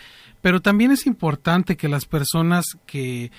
Pero 0.40 0.62
también 0.62 0.92
es 0.92 1.06
importante 1.06 1.76
que 1.76 1.90
las 1.90 2.06
personas 2.06 2.64
que 2.86 3.30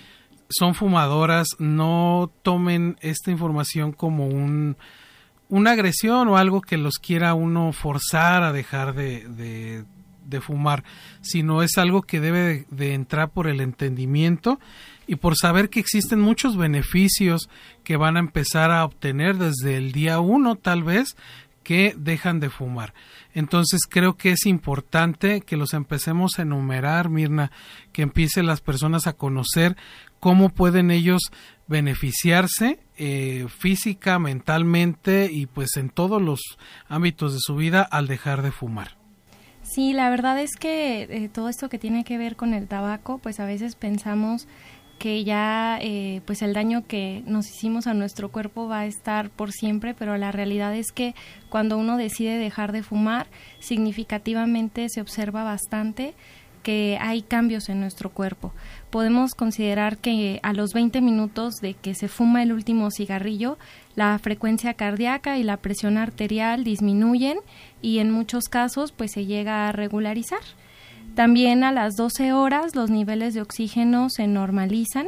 son 0.48 0.76
fumadoras 0.76 1.48
no 1.58 2.32
tomen 2.44 2.98
esta 3.02 3.32
información 3.32 3.94
como 3.94 4.28
un, 4.28 4.78
una 5.48 5.72
agresión 5.72 6.28
o 6.28 6.38
algo 6.38 6.62
que 6.62 6.78
los 6.78 7.00
quiera 7.00 7.34
uno 7.34 7.74
forzar 7.74 8.44
a 8.44 8.54
dejar 8.54 8.94
de, 8.94 9.86
de, 10.28 10.42
fumar, 10.42 10.84
sino 11.22 11.64
es 11.64 11.80
algo 11.80 12.04
que 12.04 12.20
debe 12.20 12.68
de 12.70 12.94
entrar 12.94 13.32
por 13.32 13.48
el 13.48 13.60
entendimiento 13.60 14.60
y 15.10 15.16
por 15.16 15.36
saber 15.36 15.72
que 15.72 15.80
existen 15.80 16.22
muchos 16.22 16.56
beneficios 16.56 17.50
que 17.84 17.98
van 17.98 18.16
a 18.16 18.20
empezar 18.20 18.70
a 18.70 18.86
obtener 18.86 19.38
desde 19.38 19.76
el 19.76 19.92
día 19.92 20.20
uno 20.20 20.56
tal 20.56 20.84
vez 20.84 21.16
que 21.64 21.96
dejan 21.98 22.40
de 22.40 22.52
fumar. 22.52 22.94
Entonces 23.34 23.82
creo 23.90 24.18
que 24.18 24.30
es 24.30 24.46
importante 24.46 25.42
que 25.42 25.58
los 25.58 25.74
empecemos 25.74 26.38
a 26.38 26.44
enumerar, 26.44 27.10
Mirna, 27.10 27.52
que 27.92 28.04
empiecen 28.04 28.46
las 28.46 28.62
personas 28.62 29.08
a 29.08 29.14
conocer 29.14 29.76
cómo 30.20 30.50
pueden 30.50 30.92
ellos 30.92 31.22
beneficiarse 31.66 32.80
eh, 32.96 33.48
física, 33.50 34.20
mentalmente 34.20 35.28
y 35.32 35.48
pues 35.48 35.76
en 35.78 35.90
todos 35.90 36.22
los 36.22 36.40
ámbitos 36.88 37.34
de 37.34 37.40
su 37.42 37.56
vida 37.56 37.82
al 37.82 38.06
dejar 38.06 38.44
de 38.44 38.52
fumar. 38.52 39.00
Sí, 39.64 39.94
la 39.94 40.12
verdad 40.12 40.40
es 40.40 40.52
que 40.56 41.02
eh, 41.02 41.30
todo 41.30 41.50
esto 41.50 41.68
que 41.68 41.80
tiene 41.80 42.04
que 42.04 42.20
ver 42.20 42.36
con 42.36 42.54
el 42.54 42.68
tabaco, 42.68 43.18
pues 43.18 43.40
a 43.40 43.46
veces 43.46 43.76
pensamos 43.76 44.48
que 45.00 45.24
ya 45.24 45.80
eh, 45.82 46.22
pues 46.26 46.44
el 46.44 46.54
daño 46.54 46.86
que 46.86 47.24
nos 47.26 47.50
hicimos 47.50 47.88
a 47.88 47.94
nuestro 47.94 48.30
cuerpo 48.30 48.68
va 48.68 48.82
a 48.82 48.86
estar 48.86 49.32
por 49.32 49.52
siempre, 49.52 49.96
pero 49.96 50.18
la 50.18 50.32
realidad 50.32 50.76
es 50.76 50.92
que 50.92 51.16
cuando 51.50 51.78
uno 51.78 51.98
decide 51.98 52.38
dejar 52.38 52.72
de 52.74 52.84
fumar, 52.84 53.28
significativamente 53.60 54.88
se 54.90 55.02
observa 55.02 55.44
bastante 55.44 56.14
que 56.62 56.98
hay 57.00 57.22
cambios 57.22 57.70
en 57.70 57.80
nuestro 57.80 58.10
cuerpo. 58.10 58.54
Podemos 58.90 59.34
considerar 59.34 59.98
que 59.98 60.40
a 60.44 60.54
los 60.54 60.74
20 60.74 61.02
minutos 61.02 61.56
de 61.62 61.74
que 61.74 61.96
se 61.96 62.10
fuma 62.10 62.44
el 62.44 62.52
último 62.52 62.92
cigarrillo, 62.92 63.58
la 63.96 64.20
frecuencia 64.20 64.74
cardíaca 64.74 65.38
y 65.38 65.44
la 65.44 65.58
presión 65.58 65.98
arterial 65.98 66.64
disminuyen 66.64 67.40
y 67.82 68.00
en 68.00 68.12
muchos 68.12 68.50
casos 68.50 68.92
pues 68.92 69.12
se 69.14 69.26
llega 69.26 69.68
a 69.68 69.72
regularizar. 69.72 70.42
También 71.20 71.66
a 71.66 71.74
las 71.74 71.98
12 71.98 72.32
horas 72.32 72.78
los 72.78 72.90
niveles 72.90 73.34
de 73.34 73.42
oxígeno 73.42 74.10
se 74.10 74.26
normalizan 74.26 75.08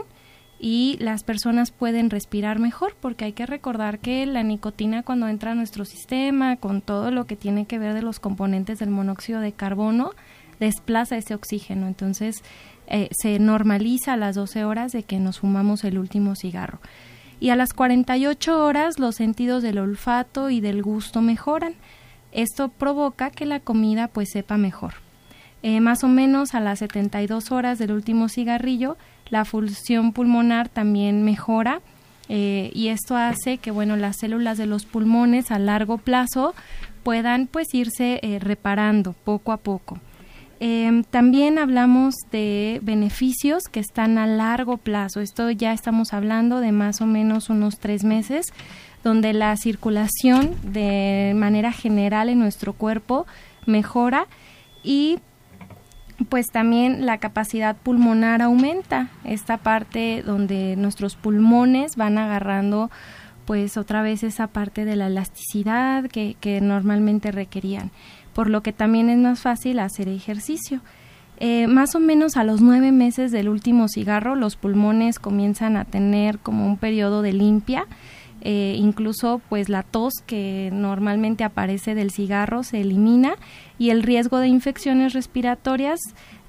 y 0.60 0.98
las 1.00 1.24
personas 1.24 1.72
pueden 1.72 2.10
respirar 2.10 2.60
mejor 2.60 2.98
porque 3.00 3.24
hay 3.24 3.32
que 3.32 3.46
recordar 3.46 4.00
que 4.00 4.26
la 4.26 4.44
nicotina 4.44 5.04
cuando 5.04 5.30
entra 5.30 5.54
a 5.54 5.56
nuestro 5.56 5.86
sistema 5.86 6.58
con 6.58 6.82
todo 6.82 7.12
lo 7.12 7.28
que 7.28 7.38
tiene 7.38 7.66
que 7.66 7.80
ver 7.80 7.94
de 7.94 8.02
los 8.02 8.20
componentes 8.20 8.80
del 8.80 8.90
monóxido 8.90 9.40
de 9.40 9.54
carbono 9.54 10.12
desplaza 10.60 11.16
ese 11.16 11.34
oxígeno. 11.34 11.88
Entonces 11.88 12.44
eh, 12.88 13.08
se 13.18 13.40
normaliza 13.40 14.12
a 14.12 14.18
las 14.18 14.36
12 14.36 14.66
horas 14.66 14.92
de 14.92 15.04
que 15.04 15.18
nos 15.18 15.40
fumamos 15.40 15.86
el 15.86 15.98
último 15.98 16.36
cigarro. 16.36 16.82
Y 17.40 17.52
a 17.52 17.56
las 17.56 17.72
48 17.72 18.66
horas 18.66 19.00
los 19.00 19.16
sentidos 19.16 19.64
del 19.64 19.78
olfato 19.78 20.50
y 20.50 20.60
del 20.60 20.84
gusto 20.84 21.22
mejoran. 21.22 21.76
Esto 22.34 22.68
provoca 22.68 23.30
que 23.30 23.46
la 23.46 23.62
comida 23.62 24.10
pues 24.10 24.32
sepa 24.34 24.58
mejor 24.58 24.96
eh, 25.64 25.80
más 25.80 26.04
o 26.04 26.08
menos 26.08 26.56
a 26.56 26.60
las 26.60 26.80
72 26.80 27.52
horas 27.52 27.80
del 27.80 27.92
último 27.92 28.30
cigarrillo, 28.30 28.98
la 29.30 29.46
función 29.46 30.14
pulmonar 30.14 30.70
también 30.70 31.24
mejora 31.24 31.82
eh, 32.30 32.72
y 32.74 32.88
esto 32.88 33.16
hace 33.16 33.58
que 33.58 33.72
bueno 33.72 33.98
las 33.98 34.18
células 34.18 34.58
de 34.58 34.66
los 34.66 34.86
pulmones 34.86 35.52
a 35.52 35.60
largo 35.60 35.98
plazo 35.98 36.56
puedan 37.04 37.48
pues 37.48 37.74
irse 37.74 38.20
eh, 38.22 38.40
reparando 38.40 39.14
poco 39.14 39.52
a 39.52 39.58
poco. 39.58 40.00
Em, 40.60 41.04
también 41.04 41.58
hablamos 41.58 42.14
de 42.32 42.80
beneficios 42.84 43.64
que 43.64 43.80
están 43.80 44.18
a 44.18 44.28
largo 44.28 44.78
plazo. 44.78 45.20
Esto 45.20 45.50
ya 45.50 45.74
estamos 45.74 46.14
hablando 46.14 46.60
de 46.60 46.72
más 46.72 47.02
o 47.02 47.06
menos 47.06 47.50
unos 47.50 47.80
tres 47.80 48.04
meses, 48.04 48.54
donde 49.04 49.34
la 49.34 49.58
circulación 49.58 50.56
de 50.64 51.34
manera 51.36 51.72
general 51.72 52.30
en 52.30 52.40
nuestro 52.40 52.74
cuerpo 52.74 53.26
mejora 53.66 54.28
y 54.84 55.18
pues 56.30 56.48
también 56.52 57.06
la 57.06 57.18
capacidad 57.18 57.76
pulmonar 57.76 58.42
aumenta, 58.42 59.10
esta 59.24 59.58
parte 59.58 60.24
donde 60.26 60.76
nuestros 60.76 61.16
pulmones 61.16 61.96
van 61.96 62.18
agarrando 62.18 62.90
pues 63.46 63.78
otra 63.78 64.02
vez 64.02 64.24
esa 64.24 64.48
parte 64.48 64.86
de 64.86 64.96
la 64.96 65.08
elasticidad 65.08 66.06
que, 66.06 66.36
que 66.40 66.62
normalmente 66.62 67.32
requerían, 67.32 67.92
por 68.34 68.50
lo 68.50 68.62
que 68.62 68.74
también 68.74 69.10
es 69.10 69.18
más 69.18 69.42
fácil 69.42 69.80
hacer 69.80 70.08
ejercicio. 70.08 70.82
Eh, 71.44 71.66
más 71.66 71.96
o 71.96 72.00
menos 72.00 72.38
a 72.38 72.44
los 72.44 72.62
nueve 72.62 72.92
meses 72.92 73.32
del 73.32 73.50
último 73.50 73.88
cigarro 73.88 74.36
los 74.36 74.56
pulmones 74.58 75.18
comienzan 75.18 75.76
a 75.76 75.86
tener 75.86 76.38
como 76.38 76.68
un 76.68 76.78
periodo 76.78 77.24
de 77.24 77.34
limpia, 77.34 77.88
eh, 78.42 78.76
incluso 78.78 79.42
pues 79.50 79.70
la 79.70 79.84
tos 79.84 80.14
que 80.26 80.70
normalmente 80.74 81.44
aparece 81.44 81.96
del 81.96 82.12
cigarro 82.12 82.64
se 82.64 82.82
elimina 82.82 83.36
y 83.78 83.92
el 83.92 84.04
riesgo 84.04 84.40
de 84.40 84.48
infecciones 84.48 85.14
respiratorias 85.14 86.00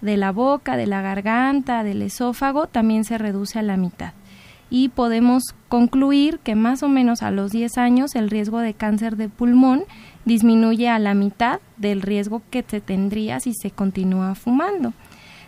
de 0.01 0.17
la 0.17 0.33
boca, 0.33 0.77
de 0.77 0.87
la 0.87 1.03
garganta, 1.03 1.85
del 1.85 2.03
esófago 2.03 2.67
también 2.67 3.05
se 3.05 3.19
reduce 3.19 3.59
a 3.59 3.63
la 3.63 3.77
mitad. 3.77 4.13
Y 4.71 4.89
podemos 4.89 5.55
concluir 5.69 6.39
que 6.39 6.55
más 6.55 6.83
o 6.83 6.89
menos 6.89 7.23
a 7.23 7.31
los 7.31 7.53
10 7.53 7.77
años 7.77 8.15
el 8.15 8.31
riesgo 8.31 8.61
de 8.61 8.73
cáncer 8.73 9.17
de 9.17 9.29
pulmón 9.29 9.85
disminuye 10.25 10.89
a 10.89 10.99
la 10.99 11.13
mitad 11.13 11.61
del 11.77 12.01
riesgo 12.01 12.41
que 12.51 12.65
se 12.67 12.81
tendría 12.81 13.39
si 13.41 13.53
se 13.53 13.71
continúa 13.71 14.35
fumando. 14.35 14.95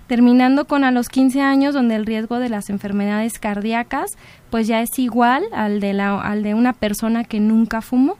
Terminando 0.07 0.67
con 0.67 0.85
a 0.85 0.91
los 0.91 1.09
15 1.09 1.41
años, 1.41 1.75
donde 1.75 1.95
el 1.95 2.05
riesgo 2.05 2.39
de 2.39 2.51
las 2.51 2.69
enfermedades 2.69 3.39
cardíacas 3.39 4.11
pues 4.51 4.67
ya 4.67 4.83
es 4.83 4.99
igual 4.99 5.45
al 5.53 5.81
de, 5.81 5.95
la, 5.95 6.21
al 6.21 6.43
de 6.43 6.55
una 6.55 6.75
persona 6.75 7.25
que 7.25 7.41
nunca 7.41 7.81
fumó. 7.81 8.17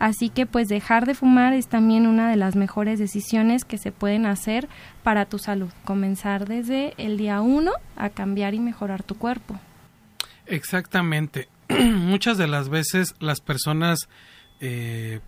Así 0.00 0.30
que 0.30 0.46
pues 0.46 0.68
dejar 0.68 1.06
de 1.06 1.14
fumar 1.14 1.52
es 1.52 1.68
también 1.68 2.06
una 2.06 2.30
de 2.30 2.36
las 2.36 2.56
mejores 2.56 2.98
decisiones 2.98 3.64
que 3.64 3.76
se 3.76 3.92
pueden 3.92 4.24
hacer 4.24 4.66
para 5.02 5.26
tu 5.26 5.38
salud. 5.38 5.70
Comenzar 5.84 6.48
desde 6.48 6.94
el 6.96 7.18
día 7.18 7.42
uno 7.42 7.72
a 7.96 8.08
cambiar 8.08 8.54
y 8.54 8.60
mejorar 8.60 9.02
tu 9.02 9.16
cuerpo. 9.16 9.60
Exactamente. 10.46 11.48
Muchas 11.68 12.38
de 12.38 12.48
las 12.48 12.70
veces 12.70 13.14
las 13.20 13.40
personas 13.40 14.08
eh, 14.60 15.20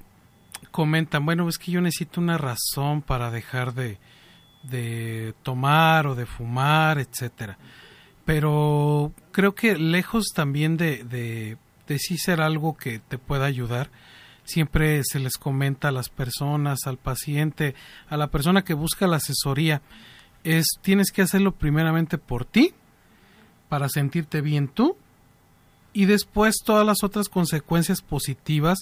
comentan, 0.71 1.27
bueno, 1.27 1.49
es 1.49 1.59
que 1.59 1.71
yo 1.71 1.81
necesito 1.83 2.21
una 2.21 2.39
razón 2.39 3.03
para 3.03 3.31
dejar 3.31 3.75
de, 3.75 3.99
de 4.63 5.35
tomar 5.43 6.07
o 6.07 6.15
de 6.15 6.27
fumar, 6.27 6.99
etcétera. 6.99 7.59
Pero 8.25 9.13
creo 9.33 9.55
que 9.55 9.77
lejos 9.77 10.27
también 10.35 10.77
de, 10.77 11.05
de, 11.05 11.59
sí 11.99 12.17
ser 12.17 12.41
algo 12.41 12.77
que 12.77 13.01
te 13.01 13.19
pueda 13.19 13.45
ayudar, 13.45 13.91
siempre 14.45 15.03
se 15.05 15.19
les 15.19 15.37
comenta 15.37 15.89
a 15.89 15.93
las 15.93 16.09
personas, 16.09 16.87
al 16.87 16.97
paciente, 16.97 17.75
a 18.09 18.17
la 18.17 18.29
persona 18.29 18.63
que 18.63 18.75
busca 18.75 19.07
la 19.07 19.17
asesoría, 19.17 19.83
es 20.43 20.67
tienes 20.81 21.13
que 21.13 21.23
hacerlo 21.23 21.53
primeramente 21.53 22.17
por 22.17 22.45
ti, 22.45 22.73
para 23.69 23.89
sentirte 23.89 24.41
bien 24.41 24.69
tú, 24.69 24.97
y 25.93 26.07
después 26.07 26.57
todas 26.65 26.87
las 26.87 27.03
otras 27.03 27.29
consecuencias 27.29 28.01
positivas 28.01 28.79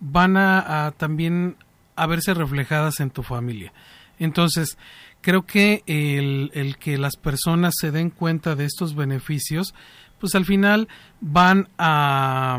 van 0.00 0.36
a, 0.36 0.92
también 0.96 1.56
a 1.96 2.06
verse 2.06 2.34
reflejadas 2.34 3.00
en 3.00 3.10
tu 3.10 3.22
familia. 3.22 3.72
Entonces, 4.18 4.76
creo 5.22 5.46
que 5.46 5.82
el, 5.86 6.50
el, 6.52 6.76
que 6.76 6.98
las 6.98 7.16
personas 7.16 7.74
se 7.80 7.90
den 7.90 8.10
cuenta 8.10 8.54
de 8.54 8.66
estos 8.66 8.94
beneficios, 8.94 9.74
pues 10.20 10.34
al 10.34 10.44
final 10.44 10.88
van 11.20 11.68
a, 11.78 12.58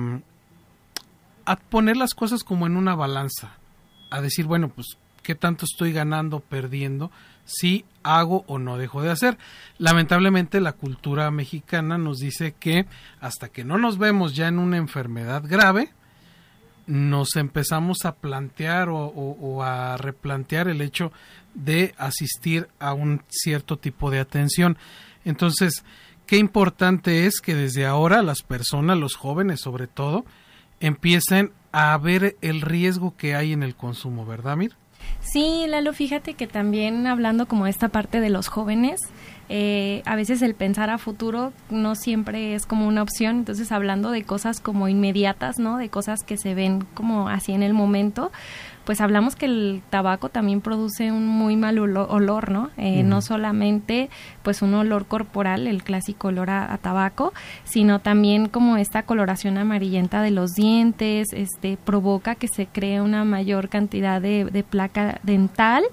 a 1.45 1.55
poner 1.55 1.97
las 1.97 2.15
cosas 2.15 2.43
como 2.43 2.65
en 2.65 2.75
una 2.75 2.95
balanza, 2.95 3.57
a 4.09 4.21
decir, 4.21 4.45
bueno, 4.45 4.69
pues, 4.69 4.97
¿qué 5.21 5.35
tanto 5.35 5.65
estoy 5.65 5.93
ganando, 5.93 6.39
perdiendo? 6.39 7.11
si 7.45 7.85
hago 8.03 8.43
o 8.47 8.59
no 8.59 8.77
dejo 8.77 9.01
de 9.01 9.11
hacer. 9.11 9.37
Lamentablemente 9.77 10.61
la 10.61 10.73
cultura 10.73 11.29
mexicana 11.31 11.97
nos 11.97 12.19
dice 12.19 12.53
que 12.53 12.85
hasta 13.19 13.49
que 13.49 13.63
no 13.63 13.77
nos 13.77 13.97
vemos 13.97 14.35
ya 14.35 14.47
en 14.47 14.59
una 14.59 14.77
enfermedad 14.77 15.43
grave, 15.45 15.91
nos 16.85 17.35
empezamos 17.35 18.05
a 18.05 18.15
plantear 18.15 18.89
o, 18.89 19.63
a 19.63 19.97
replantear 19.97 20.67
el 20.67 20.81
hecho 20.81 21.11
de 21.53 21.93
asistir 21.97 22.67
a 22.79 22.93
un 22.93 23.21
cierto 23.29 23.77
tipo 23.77 24.11
de 24.11 24.19
atención. 24.19 24.77
Entonces, 25.25 25.83
qué 26.25 26.37
importante 26.37 27.25
es 27.25 27.39
que 27.39 27.55
desde 27.55 27.85
ahora 27.85 28.21
las 28.21 28.41
personas, 28.41 28.97
los 28.97 29.15
jóvenes 29.15 29.61
sobre 29.61 29.87
todo, 29.87 30.25
empiecen 30.79 31.51
a 31.71 31.97
ver 31.97 32.35
el 32.41 32.61
riesgo 32.61 33.15
que 33.15 33.35
hay 33.35 33.53
en 33.53 33.63
el 33.63 33.75
consumo, 33.75 34.25
¿verdad, 34.25 34.57
Mir? 34.57 34.75
Sí, 35.21 35.65
Lalo, 35.67 35.93
fíjate 35.93 36.33
que 36.33 36.47
también 36.47 37.07
hablando 37.07 37.47
como 37.47 37.67
esta 37.67 37.89
parte 37.89 38.19
de 38.19 38.29
los 38.29 38.47
jóvenes, 38.47 38.99
eh, 39.55 40.01
a 40.05 40.15
veces 40.15 40.41
el 40.41 40.55
pensar 40.55 40.89
a 40.89 40.97
futuro 40.97 41.53
no 41.69 41.93
siempre 41.93 42.55
es 42.55 42.65
como 42.65 42.87
una 42.87 43.03
opción, 43.03 43.35
entonces 43.37 43.71
hablando 43.71 44.09
de 44.09 44.23
cosas 44.23 44.59
como 44.59 44.87
inmediatas, 44.87 45.59
¿no? 45.59 45.77
De 45.77 45.89
cosas 45.89 46.23
que 46.23 46.37
se 46.37 46.55
ven 46.55 46.83
como 46.95 47.29
así 47.29 47.51
en 47.51 47.61
el 47.61 47.75
momento, 47.75 48.31
pues 48.83 48.99
hablamos 48.99 49.35
que 49.35 49.45
el 49.45 49.83
tabaco 49.91 50.29
también 50.29 50.59
produce 50.59 51.11
un 51.11 51.27
muy 51.27 51.55
mal 51.55 51.77
olor, 51.77 52.49
¿no? 52.49 52.71
Eh, 52.77 53.03
no 53.03 53.21
solamente 53.21 54.09
pues 54.41 54.63
un 54.63 54.73
olor 54.73 55.05
corporal, 55.05 55.67
el 55.67 55.83
clásico 55.83 56.29
olor 56.29 56.49
a, 56.49 56.75
tabaco, 56.79 57.31
sino 57.63 57.99
también 57.99 58.49
como 58.49 58.77
esta 58.77 59.03
coloración 59.03 59.59
amarillenta 59.59 60.23
de 60.23 60.31
los 60.31 60.53
dientes, 60.53 61.27
este 61.31 61.77
provoca 61.77 62.33
que 62.33 62.47
se 62.47 62.65
cree 62.65 63.01
una 63.01 63.23
mayor 63.23 63.69
cantidad 63.69 64.19
de, 64.19 64.45
de 64.45 64.63
placa 64.63 65.19
dental 65.21 65.83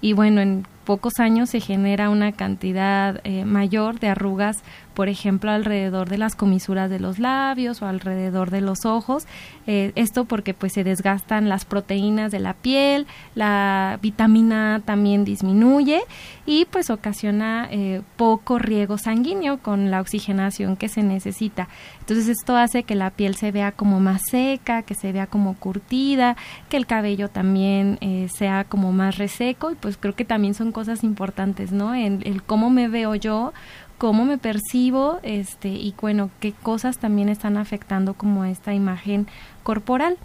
y 0.00 0.14
bueno, 0.14 0.40
en 0.40 0.66
pocos 0.84 1.14
años 1.18 1.50
se 1.50 1.60
genera 1.60 2.10
una 2.10 2.32
cantidad 2.32 3.20
eh, 3.24 3.44
mayor 3.44 4.00
de 4.00 4.08
arrugas, 4.08 4.62
por 4.94 5.08
ejemplo, 5.08 5.50
alrededor 5.50 6.10
de 6.10 6.18
las 6.18 6.36
comisuras 6.36 6.90
de 6.90 7.00
los 7.00 7.18
labios 7.18 7.80
o 7.80 7.86
alrededor 7.86 8.50
de 8.50 8.60
los 8.60 8.84
ojos. 8.84 9.26
Eh, 9.66 9.92
esto 9.94 10.26
porque 10.26 10.52
pues 10.52 10.74
se 10.74 10.84
desgastan 10.84 11.48
las 11.48 11.64
proteínas 11.64 12.30
de 12.30 12.40
la 12.40 12.52
piel, 12.54 13.06
la 13.34 13.98
vitamina 14.02 14.74
A 14.74 14.80
también 14.80 15.24
disminuye 15.24 16.02
y 16.44 16.66
pues 16.66 16.90
ocasiona 16.90 17.68
eh, 17.70 18.02
poco 18.16 18.58
riego 18.58 18.98
sanguíneo 18.98 19.58
con 19.58 19.90
la 19.90 20.00
oxigenación 20.00 20.76
que 20.76 20.88
se 20.88 21.02
necesita. 21.02 21.68
Entonces 22.00 22.28
esto 22.28 22.56
hace 22.56 22.82
que 22.82 22.94
la 22.94 23.10
piel 23.10 23.36
se 23.36 23.50
vea 23.50 23.72
como 23.72 24.00
más 24.00 24.20
seca, 24.30 24.82
que 24.82 24.94
se 24.94 25.12
vea 25.12 25.26
como 25.26 25.54
curtida, 25.54 26.36
que 26.68 26.76
el 26.76 26.86
cabello 26.86 27.28
también 27.28 27.98
sea 28.34 28.64
como 28.64 28.92
más 28.92 29.16
reseco 29.16 29.70
y 29.70 29.74
pues 29.76 29.96
creo 29.96 30.14
que 30.14 30.24
también 30.24 30.54
cosas 30.72 31.04
importantes, 31.04 31.72
¿no? 31.72 31.94
En 31.94 32.22
el 32.24 32.42
cómo 32.42 32.70
me 32.70 32.88
veo 32.88 33.14
yo, 33.14 33.52
cómo 33.98 34.24
me 34.24 34.38
percibo, 34.38 35.20
este, 35.22 35.68
y 35.68 35.94
bueno, 36.00 36.30
qué 36.40 36.52
cosas 36.52 36.98
también 36.98 37.28
están 37.28 37.56
afectando 37.56 38.14
como 38.14 38.44
esta 38.44 38.74
imagen 38.74 39.28
corporal. 39.62 40.16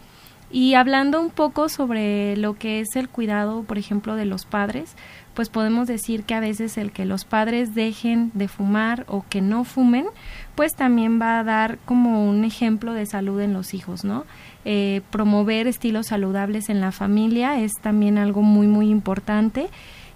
Y 0.50 0.76
hablando 0.76 1.20
un 1.20 1.30
poco 1.30 1.68
sobre 1.68 2.38
lo 2.38 2.54
que 2.54 2.80
es 2.80 2.96
el 2.96 3.10
cuidado, 3.10 3.64
por 3.64 3.78
ejemplo, 3.78 4.16
de 4.16 4.24
los 4.24 4.46
padres, 4.46 4.96
pues 5.34 5.50
podemos 5.50 5.88
decir 5.88 6.24
que 6.24 6.34
a 6.34 6.40
veces 6.40 6.78
el 6.78 6.92
que 6.92 7.06
los 7.06 7.26
padres 7.26 7.76
dejen 7.76 8.32
de 8.34 8.48
fumar 8.48 9.06
o 9.08 9.26
que 9.30 9.42
no 9.42 9.66
fumen, 9.66 10.06
pues 10.56 10.74
también 10.74 11.22
va 11.22 11.38
a 11.38 11.44
dar 11.44 11.78
como 11.86 12.28
un 12.28 12.46
ejemplo 12.46 12.94
de 12.94 13.06
salud 13.06 13.42
en 13.42 13.54
los 13.54 13.74
hijos, 13.74 14.06
¿no? 14.06 14.26
Eh, 14.64 15.02
promover 15.12 15.68
estilos 15.68 16.08
saludables 16.08 16.70
en 16.70 16.82
la 16.82 16.92
familia 16.92 17.60
es 17.60 17.74
también 17.82 18.18
algo 18.18 18.42
muy, 18.42 18.68
muy 18.68 18.90
importante 18.90 19.70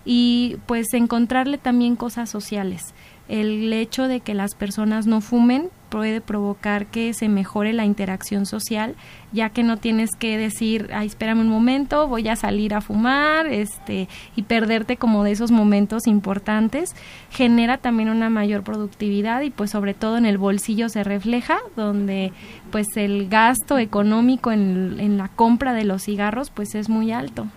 y 0.06 0.58
pues 0.66 0.94
encontrarle 0.94 1.58
también 1.58 1.96
cosas 1.96 2.30
sociales. 2.30 2.94
El 3.28 3.72
hecho 3.72 4.08
de 4.08 4.20
que 4.20 4.34
las 4.34 4.56
personas 4.56 5.08
no 5.08 5.22
fumen 5.22 5.70
puede 5.90 6.22
provocar 6.22 6.88
que 6.88 7.14
se 7.14 7.30
mejore 7.30 7.74
la 7.74 7.86
interacción 7.86 8.46
social, 8.46 8.96
ya 9.32 9.50
que 9.50 9.62
no 9.62 9.78
tienes 9.78 10.10
que 10.18 10.38
decir, 10.38 10.90
ay, 10.94 11.08
espérame 11.08 11.42
un 11.42 11.50
momento, 11.50 12.08
voy 12.08 12.28
a 12.30 12.36
salir 12.36 12.74
a 12.74 12.82
fumar, 12.82 13.48
este, 13.48 14.08
y 14.36 14.44
perderte 14.44 14.98
como 14.98 15.24
de 15.24 15.32
esos 15.32 15.52
momentos 15.52 16.08
importantes, 16.08 16.96
genera 17.30 17.78
también 17.78 18.10
una 18.10 18.30
mayor 18.30 18.64
productividad 18.64 19.42
y 19.42 19.50
pues 19.50 19.70
sobre 19.70 19.94
todo 19.94 20.18
en 20.18 20.26
el 20.26 20.38
bolsillo 20.38 20.90
se 20.90 21.04
refleja, 21.04 21.60
donde 21.76 22.32
pues 22.72 22.88
el 22.96 23.30
gasto 23.30 23.78
económico 23.78 24.52
en, 24.52 24.98
en 25.00 25.18
la 25.18 25.28
compra 25.28 25.74
de 25.74 25.84
los 25.84 26.04
cigarros 26.04 26.50
pues 26.50 26.74
es 26.74 26.90
muy 26.90 27.12
alto. 27.12 27.48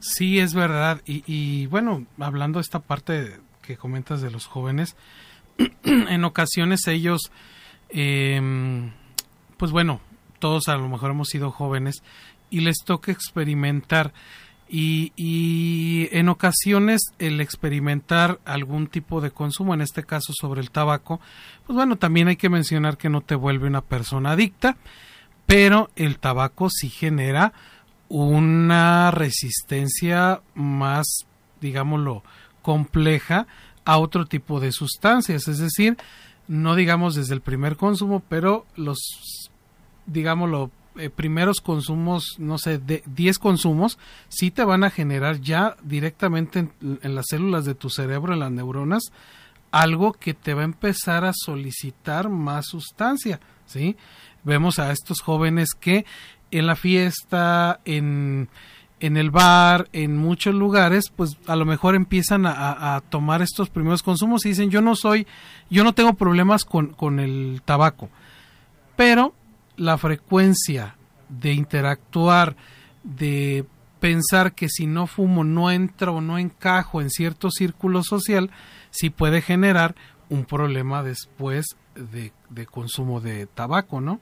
Sí, 0.00 0.38
es 0.38 0.54
verdad. 0.54 1.02
Y, 1.06 1.24
y 1.26 1.66
bueno, 1.66 2.06
hablando 2.18 2.58
de 2.58 2.62
esta 2.62 2.80
parte 2.80 3.36
que 3.62 3.76
comentas 3.76 4.20
de 4.20 4.30
los 4.30 4.46
jóvenes, 4.46 4.96
en 5.84 6.24
ocasiones 6.24 6.86
ellos, 6.86 7.30
eh, 7.90 8.90
pues 9.56 9.72
bueno, 9.72 10.00
todos 10.38 10.68
a 10.68 10.76
lo 10.76 10.88
mejor 10.88 11.10
hemos 11.10 11.28
sido 11.28 11.50
jóvenes 11.50 12.02
y 12.50 12.60
les 12.60 12.78
toca 12.84 13.12
experimentar. 13.12 14.12
Y, 14.70 15.12
y, 15.16 16.10
en 16.12 16.28
ocasiones 16.28 17.00
el 17.18 17.40
experimentar 17.40 18.38
algún 18.44 18.86
tipo 18.86 19.22
de 19.22 19.30
consumo, 19.30 19.72
en 19.72 19.80
este 19.80 20.04
caso 20.04 20.34
sobre 20.38 20.60
el 20.60 20.70
tabaco, 20.70 21.20
pues 21.66 21.74
bueno, 21.74 21.96
también 21.96 22.28
hay 22.28 22.36
que 22.36 22.50
mencionar 22.50 22.98
que 22.98 23.08
no 23.08 23.22
te 23.22 23.34
vuelve 23.34 23.66
una 23.66 23.80
persona 23.80 24.32
adicta, 24.32 24.76
pero 25.46 25.90
el 25.96 26.18
tabaco 26.18 26.68
sí 26.68 26.90
genera 26.90 27.54
una 28.08 29.10
resistencia 29.10 30.40
más, 30.54 31.26
digámoslo, 31.60 32.22
compleja 32.62 33.46
a 33.84 33.98
otro 33.98 34.26
tipo 34.26 34.60
de 34.60 34.72
sustancias, 34.72 35.48
es 35.48 35.58
decir, 35.58 35.96
no 36.46 36.74
digamos 36.74 37.14
desde 37.14 37.34
el 37.34 37.40
primer 37.40 37.76
consumo, 37.76 38.22
pero 38.28 38.66
los, 38.76 38.98
digámoslo, 40.06 40.70
eh, 40.96 41.10
primeros 41.10 41.60
consumos, 41.60 42.36
no 42.38 42.58
sé, 42.58 42.78
de 42.78 43.02
10 43.06 43.38
consumos, 43.38 43.98
sí 44.28 44.50
te 44.50 44.64
van 44.64 44.82
a 44.82 44.90
generar 44.90 45.40
ya 45.40 45.76
directamente 45.82 46.58
en, 46.58 46.72
en, 47.02 47.14
las 47.14 47.26
células 47.28 47.64
de 47.64 47.74
tu 47.74 47.88
cerebro, 47.88 48.32
en 48.32 48.40
las 48.40 48.50
neuronas, 48.50 49.04
algo 49.70 50.12
que 50.12 50.34
te 50.34 50.54
va 50.54 50.62
a 50.62 50.64
empezar 50.64 51.24
a 51.24 51.32
solicitar 51.34 52.28
más 52.30 52.66
sustancia, 52.66 53.38
¿sí? 53.66 53.96
Vemos 54.42 54.78
a 54.78 54.90
estos 54.92 55.20
jóvenes 55.20 55.70
que 55.78 56.04
en 56.50 56.66
la 56.66 56.76
fiesta, 56.76 57.80
en, 57.84 58.48
en 59.00 59.16
el 59.16 59.30
bar, 59.30 59.88
en 59.92 60.16
muchos 60.16 60.54
lugares, 60.54 61.10
pues 61.14 61.36
a 61.46 61.56
lo 61.56 61.64
mejor 61.64 61.94
empiezan 61.94 62.46
a, 62.46 63.02
tomar 63.08 63.42
estos 63.42 63.70
primeros 63.70 64.02
consumos 64.02 64.44
y 64.44 64.50
dicen 64.50 64.70
yo 64.70 64.80
no 64.80 64.96
soy, 64.96 65.26
yo 65.70 65.84
no 65.84 65.94
tengo 65.94 66.14
problemas 66.14 66.64
con, 66.64 66.88
con 66.88 67.20
el 67.20 67.62
tabaco. 67.64 68.08
Pero 68.96 69.34
la 69.76 69.98
frecuencia 69.98 70.96
de 71.28 71.52
interactuar, 71.52 72.56
de 73.04 73.64
pensar 74.00 74.54
que 74.54 74.68
si 74.68 74.86
no 74.86 75.06
fumo 75.06 75.44
no 75.44 75.70
entro 75.70 76.16
o 76.16 76.20
no 76.20 76.38
encajo 76.38 77.00
en 77.00 77.10
cierto 77.10 77.50
círculo 77.50 78.02
social, 78.02 78.50
sí 78.90 79.10
puede 79.10 79.42
generar 79.42 79.94
un 80.28 80.44
problema 80.44 81.02
después 81.02 81.76
de, 81.94 82.32
de 82.50 82.66
consumo 82.66 83.20
de 83.20 83.46
tabaco, 83.46 84.00
¿no? 84.00 84.20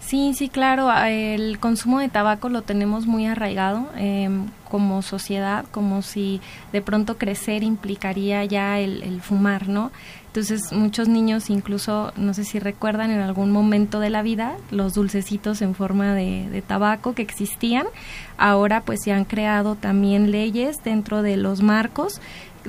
Sí, 0.00 0.34
sí, 0.34 0.48
claro. 0.48 0.88
El 1.04 1.58
consumo 1.58 1.98
de 1.98 2.08
tabaco 2.08 2.48
lo 2.48 2.62
tenemos 2.62 3.06
muy 3.06 3.26
arraigado 3.26 3.88
em, 3.96 4.46
como 4.70 5.02
sociedad, 5.02 5.64
como 5.72 6.00
si 6.02 6.40
de 6.72 6.80
pronto 6.80 7.18
crecer 7.18 7.64
implicaría 7.64 8.44
ya 8.44 8.78
el, 8.78 9.20
fumar, 9.20 9.68
¿no? 9.68 9.90
Entonces 10.26 10.70
muchos 10.70 11.08
niños 11.08 11.50
incluso, 11.50 12.12
no 12.16 12.34
sé 12.34 12.44
si 12.44 12.58
recuerdan 12.58 13.10
en 13.10 13.20
algún 13.20 13.50
momento 13.50 13.98
de 13.98 14.10
la 14.10 14.22
vida, 14.22 14.58
los 14.70 14.94
dulcecitos 14.94 15.62
en 15.62 15.74
forma 15.74 16.14
de, 16.14 16.48
de 16.50 16.62
tabaco 16.62 17.14
que 17.14 17.22
existían, 17.22 17.86
ahora 18.36 18.82
pues 18.82 19.00
se 19.02 19.12
han 19.12 19.24
creado 19.24 19.76
también 19.76 20.30
leyes 20.30 20.76
dentro 20.84 21.22
de 21.22 21.38
los 21.38 21.62
marcos 21.62 22.20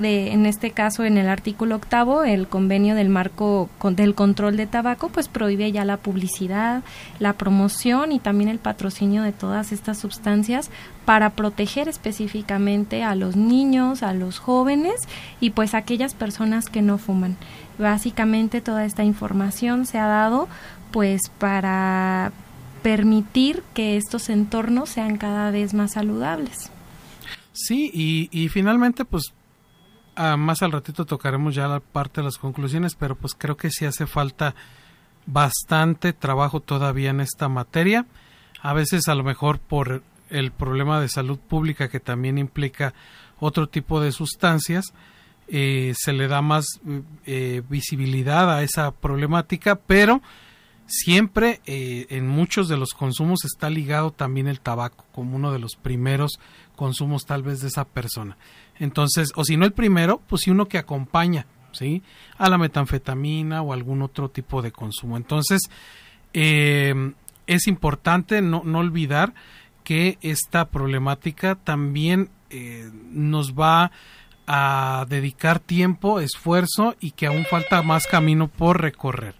en 0.02 0.46
este 0.46 0.70
caso 0.70 1.04
en 1.04 1.18
el 1.18 1.28
artículo 1.28 1.76
octavo, 1.76 2.24
el 2.24 2.48
convenio 2.48 2.94
del 2.94 3.08
marco 3.08 3.68
del 3.82 4.14
control 4.14 4.56
de 4.56 4.66
tabaco, 4.66 5.08
pues 5.08 5.28
prohíbe 5.28 5.70
ya 5.72 5.84
la 5.84 5.96
publicidad, 5.96 6.82
la 7.18 7.34
promoción 7.34 8.12
y 8.12 8.18
también 8.18 8.48
el 8.48 8.58
patrocinio 8.58 9.22
de 9.22 9.32
todas 9.32 9.72
estas 9.72 9.98
sustancias 9.98 10.70
para 11.04 11.30
proteger 11.30 11.88
específicamente 11.88 13.02
a 13.02 13.14
los 13.14 13.36
niños, 13.36 14.02
a 14.02 14.12
los 14.12 14.38
jóvenes 14.38 15.00
y 15.40 15.50
pues 15.50 15.74
a 15.74 15.78
aquellas 15.78 16.14
personas 16.14 16.68
que 16.68 16.82
no 16.82 16.98
fuman. 16.98 17.36
Básicamente 17.78 18.60
toda 18.60 18.84
esta 18.84 19.04
información 19.04 19.86
se 19.86 19.98
ha 19.98 20.06
dado 20.06 20.48
pues 20.90 21.30
para 21.38 22.32
permitir 22.82 23.62
que 23.74 23.96
estos 23.96 24.28
entornos 24.28 24.88
sean 24.90 25.16
cada 25.16 25.50
vez 25.50 25.74
más 25.74 25.92
saludables. 25.92 26.70
Sí, 27.52 27.90
y, 27.92 28.28
y 28.30 28.48
finalmente 28.48 29.04
pues 29.04 29.32
Ah, 30.20 30.36
más 30.36 30.62
al 30.62 30.72
ratito 30.72 31.04
tocaremos 31.04 31.54
ya 31.54 31.68
la 31.68 31.78
parte 31.78 32.20
de 32.20 32.24
las 32.24 32.38
conclusiones, 32.38 32.96
pero 32.96 33.14
pues 33.14 33.36
creo 33.38 33.56
que 33.56 33.70
sí 33.70 33.84
hace 33.84 34.04
falta 34.04 34.56
bastante 35.26 36.12
trabajo 36.12 36.58
todavía 36.58 37.10
en 37.10 37.20
esta 37.20 37.48
materia. 37.48 38.04
A 38.60 38.72
veces 38.72 39.06
a 39.06 39.14
lo 39.14 39.22
mejor 39.22 39.60
por 39.60 40.02
el 40.28 40.50
problema 40.50 41.00
de 41.00 41.08
salud 41.08 41.38
pública 41.38 41.88
que 41.88 42.00
también 42.00 42.36
implica 42.36 42.94
otro 43.38 43.68
tipo 43.68 44.00
de 44.00 44.10
sustancias, 44.10 44.86
eh, 45.46 45.94
se 45.96 46.12
le 46.12 46.26
da 46.26 46.42
más 46.42 46.66
eh, 47.24 47.62
visibilidad 47.68 48.52
a 48.52 48.64
esa 48.64 48.90
problemática, 48.90 49.76
pero 49.76 50.20
siempre 50.88 51.60
eh, 51.64 52.06
en 52.10 52.26
muchos 52.26 52.68
de 52.68 52.76
los 52.76 52.90
consumos 52.90 53.44
está 53.44 53.70
ligado 53.70 54.10
también 54.10 54.48
el 54.48 54.58
tabaco 54.58 55.04
como 55.12 55.36
uno 55.36 55.52
de 55.52 55.60
los 55.60 55.76
primeros 55.76 56.40
consumos 56.74 57.24
tal 57.24 57.44
vez 57.44 57.60
de 57.60 57.68
esa 57.68 57.84
persona. 57.84 58.36
Entonces, 58.78 59.32
o 59.34 59.44
si 59.44 59.56
no 59.56 59.64
el 59.64 59.72
primero, 59.72 60.22
pues 60.26 60.42
si 60.42 60.50
uno 60.50 60.66
que 60.66 60.78
acompaña, 60.78 61.46
¿sí? 61.72 62.02
A 62.36 62.48
la 62.48 62.58
metanfetamina 62.58 63.62
o 63.62 63.72
algún 63.72 64.02
otro 64.02 64.30
tipo 64.30 64.62
de 64.62 64.72
consumo. 64.72 65.16
Entonces, 65.16 65.62
eh, 66.32 67.12
es 67.46 67.66
importante 67.66 68.42
no, 68.42 68.62
no, 68.64 68.78
olvidar 68.78 69.34
que 69.84 70.18
esta 70.20 70.68
problemática 70.68 71.54
también 71.56 72.30
eh, 72.50 72.90
nos 73.10 73.54
va 73.54 73.90
a 74.46 75.06
dedicar 75.08 75.58
tiempo, 75.58 76.20
esfuerzo 76.20 76.94
y 77.00 77.12
que 77.12 77.26
aún 77.26 77.44
falta 77.44 77.82
más 77.82 78.06
camino 78.06 78.48
por 78.48 78.80
recorrer. 78.80 79.34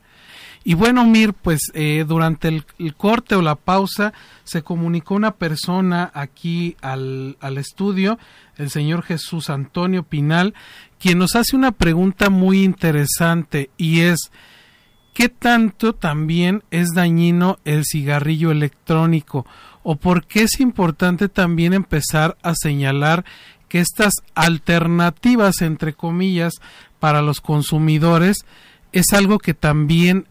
Y 0.68 0.74
bueno, 0.74 1.06
Mir, 1.06 1.32
pues 1.32 1.60
eh, 1.72 2.04
durante 2.06 2.48
el, 2.48 2.94
corte 2.94 3.34
o 3.34 3.40
la 3.40 3.54
pausa 3.54 4.12
se 4.44 4.60
comunicó 4.60 5.14
una 5.14 5.30
persona 5.30 6.10
aquí 6.12 6.76
al, 6.82 7.38
al 7.40 7.56
estudio, 7.56 8.18
el 8.58 8.68
señor 8.68 9.02
Jesús 9.02 9.48
Antonio 9.48 10.02
Pinal, 10.02 10.52
quien 11.00 11.20
nos 11.20 11.36
hace 11.36 11.56
una 11.56 11.72
pregunta 11.72 12.28
muy 12.28 12.64
interesante 12.64 13.70
y 13.78 14.00
es, 14.00 14.30
¿qué 15.14 15.30
tanto 15.30 15.94
también 15.94 16.62
es 16.70 16.90
dañino 16.94 17.58
el 17.64 17.86
cigarrillo 17.86 18.50
electrónico? 18.50 19.46
¿O 19.82 19.96
por 19.96 20.26
qué 20.26 20.42
es 20.42 20.60
importante 20.60 21.30
también 21.30 21.72
empezar 21.72 22.36
a 22.42 22.52
señalar 22.54 23.24
que 23.70 23.80
estas 23.80 24.12
alternativas, 24.34 25.62
entre 25.62 25.94
comillas, 25.94 26.52
para 27.00 27.22
los 27.22 27.40
consumidores 27.40 28.44
es 28.92 29.14
algo 29.14 29.38
que 29.38 29.54
también 29.54 30.26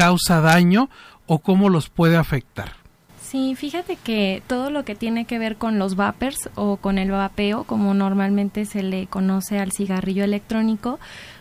causa 0.00 0.40
daño 0.40 0.88
o 1.26 1.40
cómo 1.40 1.68
los 1.68 1.90
puede 1.90 2.16
afectar. 2.16 2.72
Sí, 3.20 3.54
fíjate 3.54 3.96
que 3.96 4.42
todo 4.46 4.70
lo 4.70 4.82
que 4.86 4.94
tiene 4.94 5.26
que 5.26 5.38
ver 5.38 5.56
con 5.56 5.78
los 5.78 5.94
vapers 5.94 6.48
o 6.54 6.78
con 6.78 6.96
el 6.96 7.10
vapeo, 7.10 7.64
como 7.64 7.92
normalmente 7.92 8.64
se 8.64 8.82
le 8.82 9.08
conoce 9.08 9.58
al 9.58 9.72
cigarrillo 9.72 10.24
electrónico, 10.24 10.98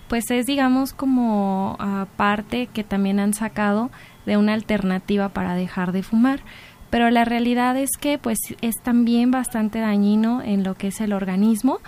pues 0.10 0.30
es 0.30 0.46
digamos 0.46 0.92
como 0.92 1.78
ah, 1.80 2.08
parte 2.18 2.68
que 2.68 2.84
también 2.84 3.22
han 3.22 3.34
sacado 3.34 3.92
de 4.26 4.36
una 4.36 4.56
alternativa 4.56 5.30
para 5.30 5.56
dejar 5.56 5.94
de 5.94 6.04
fumar. 6.04 6.42
Pero 6.90 7.10
la 7.12 7.24
realidad 7.24 7.78
es 7.78 7.92
que 7.98 8.18
pues 8.18 8.40
es 8.62 8.76
también 8.84 9.32
bastante 9.32 9.80
dañino 9.80 10.42
en 10.42 10.66
lo 10.66 10.76
que 10.76 10.88
es 10.88 11.00
el 11.00 11.14
organismo, 11.14 11.80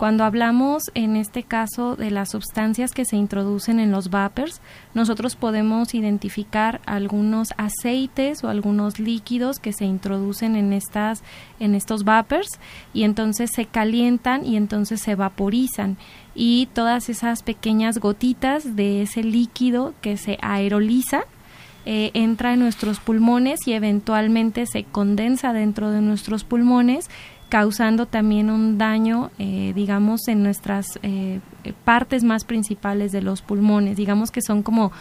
cuando 0.00 0.24
hablamos 0.24 0.84
en 0.94 1.14
este 1.14 1.42
caso 1.42 1.94
de 1.94 2.10
las 2.10 2.30
sustancias 2.30 2.92
que 2.92 3.04
se 3.04 3.16
introducen 3.16 3.78
en 3.78 3.92
los 3.92 4.08
vapers, 4.08 4.62
nosotros 4.94 5.36
podemos 5.36 5.92
identificar 5.92 6.80
algunos 6.86 7.48
aceites 7.58 8.42
o 8.42 8.48
algunos 8.48 8.98
líquidos 8.98 9.60
que 9.60 9.74
se 9.74 9.84
introducen 9.84 10.56
en 10.56 10.72
estas 10.72 11.22
en 11.58 11.74
estos 11.74 12.04
vapers 12.04 12.48
y 12.94 13.02
entonces 13.02 13.50
se 13.54 13.66
calientan 13.66 14.46
y 14.46 14.56
entonces 14.56 15.02
se 15.02 15.16
vaporizan. 15.16 15.98
Y 16.34 16.70
todas 16.72 17.10
esas 17.10 17.42
pequeñas 17.42 17.98
gotitas 17.98 18.76
de 18.76 19.02
ese 19.02 19.22
líquido 19.22 19.92
que 20.00 20.16
se 20.16 20.38
aeroliza 20.40 21.24
eh, 21.84 22.10
entra 22.14 22.54
en 22.54 22.60
nuestros 22.60 23.00
pulmones 23.00 23.66
y 23.66 23.72
eventualmente 23.72 24.64
se 24.64 24.84
condensa 24.84 25.52
dentro 25.52 25.90
de 25.90 26.00
nuestros 26.00 26.44
pulmones 26.44 27.10
causando 27.50 28.06
también 28.06 28.48
un 28.48 28.78
daño, 28.78 29.30
eh, 29.38 29.72
digamos, 29.74 30.28
en 30.28 30.42
nuestras 30.42 30.98
eh, 31.02 31.40
partes 31.84 32.24
más 32.24 32.44
principales 32.44 33.12
de 33.12 33.20
los 33.20 33.42
pulmones. 33.42 33.96
Digamos 33.96 34.30
que 34.30 34.40
son 34.40 34.62
como 34.62 34.92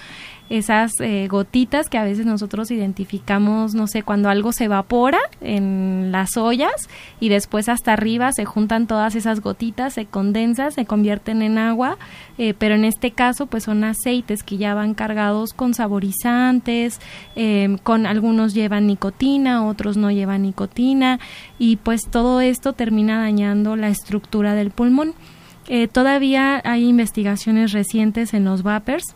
esas 0.49 0.91
eh, 0.99 1.27
gotitas 1.29 1.89
que 1.89 1.97
a 1.97 2.03
veces 2.03 2.25
nosotros 2.25 2.71
identificamos, 2.71 3.75
no 3.75 3.87
sé, 3.87 4.01
cuando 4.01 4.29
algo 4.29 4.51
se 4.51 4.65
evapora 4.65 5.19
en 5.41 6.11
las 6.11 6.37
ollas 6.37 6.89
y 7.19 7.29
después 7.29 7.69
hasta 7.69 7.93
arriba 7.93 8.31
se 8.31 8.45
juntan 8.45 8.87
todas 8.87 9.15
esas 9.15 9.41
gotitas, 9.41 9.93
se 9.93 10.05
condensan, 10.05 10.71
se 10.71 10.85
convierten 10.85 11.43
en 11.43 11.57
agua, 11.59 11.97
eh, 12.37 12.55
pero 12.57 12.75
en 12.75 12.83
este 12.83 13.11
caso 13.11 13.45
pues 13.45 13.63
son 13.63 13.83
aceites 13.83 14.41
que 14.41 14.57
ya 14.57 14.73
van 14.73 14.95
cargados 14.95 15.53
con 15.53 15.73
saborizantes, 15.73 16.99
em, 17.35 17.77
con 17.77 18.07
algunos 18.07 18.53
llevan 18.53 18.87
nicotina, 18.87 19.67
otros 19.67 19.97
no 19.97 20.09
llevan 20.09 20.41
nicotina 20.41 21.19
y 21.59 21.75
pues 21.75 22.01
todo 22.09 22.41
esto 22.41 22.73
termina 22.73 23.19
dañando 23.19 23.75
la 23.75 23.89
estructura 23.89 24.55
del 24.55 24.71
pulmón. 24.71 25.13
Eh, 25.67 25.87
todavía 25.87 26.61
hay 26.65 26.87
investigaciones 26.87 27.71
recientes 27.71 28.33
en 28.33 28.45
los 28.45 28.63
vapers 28.63 29.15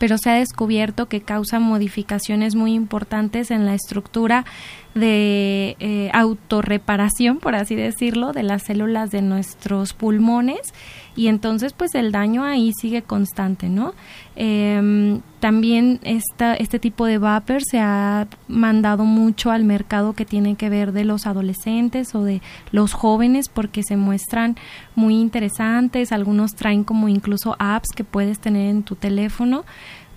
pero 0.00 0.16
se 0.16 0.30
ha 0.30 0.34
descubierto 0.34 1.08
que 1.08 1.20
causa 1.20 1.60
modificaciones 1.60 2.54
muy 2.54 2.72
importantes 2.72 3.50
en 3.50 3.66
la 3.66 3.74
estructura 3.74 4.46
de 4.94 5.76
eh, 5.78 6.10
autorreparación, 6.14 7.36
por 7.36 7.54
así 7.54 7.74
decirlo, 7.74 8.32
de 8.32 8.42
las 8.42 8.62
células 8.62 9.10
de 9.10 9.20
nuestros 9.20 9.92
pulmones 9.92 10.72
y 11.16 11.26
entonces 11.28 11.72
pues 11.72 11.94
el 11.94 12.12
daño 12.12 12.44
ahí 12.44 12.72
sigue 12.72 13.02
constante, 13.02 13.68
¿no? 13.68 13.94
Em, 14.36 15.20
también 15.40 16.00
esta, 16.02 16.54
este 16.54 16.78
tipo 16.78 17.06
de 17.06 17.18
vapor 17.18 17.62
se 17.62 17.78
ha 17.78 18.26
mandado 18.48 19.04
mucho 19.04 19.50
al 19.50 19.64
mercado 19.64 20.12
que 20.12 20.24
tiene 20.24 20.54
que 20.54 20.68
ver 20.68 20.92
de 20.92 21.04
los 21.04 21.26
adolescentes 21.26 22.14
o 22.14 22.22
de 22.24 22.40
los 22.72 22.92
jóvenes 22.92 23.48
porque 23.48 23.82
se 23.82 23.96
muestran 23.96 24.56
muy 24.94 25.18
interesantes, 25.20 26.12
algunos 26.12 26.54
traen 26.54 26.84
como 26.84 27.08
incluso 27.08 27.56
apps 27.58 27.88
que 27.94 28.04
puedes 28.04 28.38
tener 28.38 28.70
en 28.70 28.82
tu 28.82 28.96
teléfono 28.96 29.64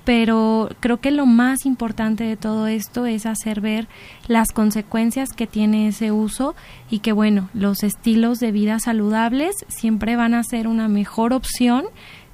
pero 0.05 0.69
creo 0.79 0.99
que 0.99 1.11
lo 1.11 1.25
más 1.25 1.65
importante 1.65 2.23
de 2.23 2.35
todo 2.35 2.67
esto 2.67 3.05
es 3.05 3.25
hacer 3.25 3.61
ver 3.61 3.87
las 4.27 4.51
consecuencias 4.51 5.29
que 5.29 5.47
tiene 5.47 5.87
ese 5.87 6.11
uso 6.11 6.55
y 6.89 6.99
que 6.99 7.13
bueno, 7.13 7.49
los 7.53 7.83
estilos 7.83 8.39
de 8.39 8.51
vida 8.51 8.79
saludables 8.79 9.65
siempre 9.69 10.15
van 10.15 10.33
a 10.33 10.43
ser 10.43 10.67
una 10.67 10.87
mejor 10.87 11.33
opción 11.33 11.85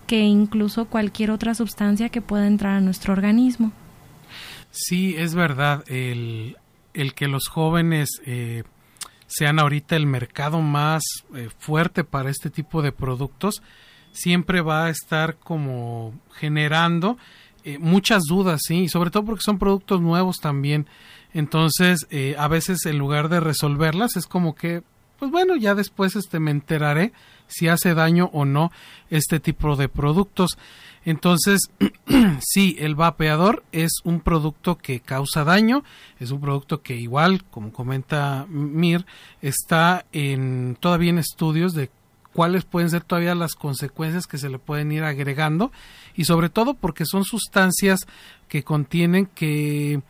que 0.07 0.21
incluso 0.21 0.85
cualquier 0.85 1.29
otra 1.29 1.53
sustancia 1.53 2.09
que 2.09 2.21
pueda 2.21 2.47
entrar 2.47 2.77
a 2.77 2.81
nuestro 2.81 3.13
organismo. 3.13 3.71
Sí, 4.71 5.15
es 5.15 5.35
verdad, 5.35 5.83
el, 5.87 6.57
el 6.93 7.13
que 7.13 7.27
los 7.27 7.47
jóvenes 7.47 8.09
eh, 8.25 8.63
sean 9.27 9.59
ahorita 9.59 9.95
el 9.95 10.07
mercado 10.07 10.61
más 10.61 11.03
eh, 11.35 11.49
fuerte 11.59 12.03
para 12.03 12.31
este 12.31 12.49
tipo 12.49 12.81
de 12.81 12.91
productos, 12.91 13.61
siempre 14.11 14.61
va 14.61 14.85
a 14.85 14.89
estar 14.89 15.37
como 15.37 16.13
generando 16.33 17.17
eh, 17.69 17.77
muchas 17.79 18.23
dudas, 18.23 18.61
sí, 18.65 18.83
y 18.83 18.89
sobre 18.89 19.11
todo 19.11 19.25
porque 19.25 19.43
son 19.43 19.59
productos 19.59 20.01
nuevos 20.01 20.37
también. 20.37 20.87
Entonces, 21.33 22.07
eh, 22.09 22.35
a 22.39 22.47
veces 22.47 22.85
en 22.85 22.97
lugar 22.97 23.29
de 23.29 23.39
resolverlas, 23.39 24.15
es 24.15 24.25
como 24.25 24.55
que, 24.55 24.81
pues 25.19 25.29
bueno, 25.29 25.55
ya 25.55 25.75
después 25.75 26.15
este, 26.15 26.39
me 26.39 26.51
enteraré 26.51 27.13
si 27.47 27.67
hace 27.67 27.93
daño 27.93 28.29
o 28.33 28.45
no 28.45 28.71
este 29.09 29.39
tipo 29.39 29.75
de 29.75 29.87
productos. 29.87 30.57
Entonces, 31.05 31.69
sí, 32.39 32.75
el 32.79 32.95
vapeador 32.95 33.63
es 33.71 33.91
un 34.03 34.19
producto 34.19 34.77
que 34.77 34.99
causa 34.99 35.43
daño, 35.43 35.83
es 36.19 36.31
un 36.31 36.41
producto 36.41 36.81
que 36.81 36.95
igual, 36.95 37.43
como 37.45 37.71
comenta 37.71 38.45
Mir, 38.49 39.05
está 39.41 40.05
en 40.11 40.75
todavía 40.79 41.11
en 41.11 41.19
estudios 41.19 41.73
de 41.73 41.91
cuáles 42.33 42.65
pueden 42.65 42.89
ser 42.89 43.03
todavía 43.03 43.35
las 43.35 43.55
consecuencias 43.55 44.27
que 44.27 44.37
se 44.37 44.49
le 44.49 44.59
pueden 44.59 44.91
ir 44.91 45.03
agregando 45.03 45.71
y 46.15 46.25
sobre 46.25 46.49
todo 46.49 46.73
porque 46.73 47.05
son 47.05 47.23
sustancias 47.23 48.07
que 48.47 48.63
contienen 48.63 49.25
que 49.25 50.01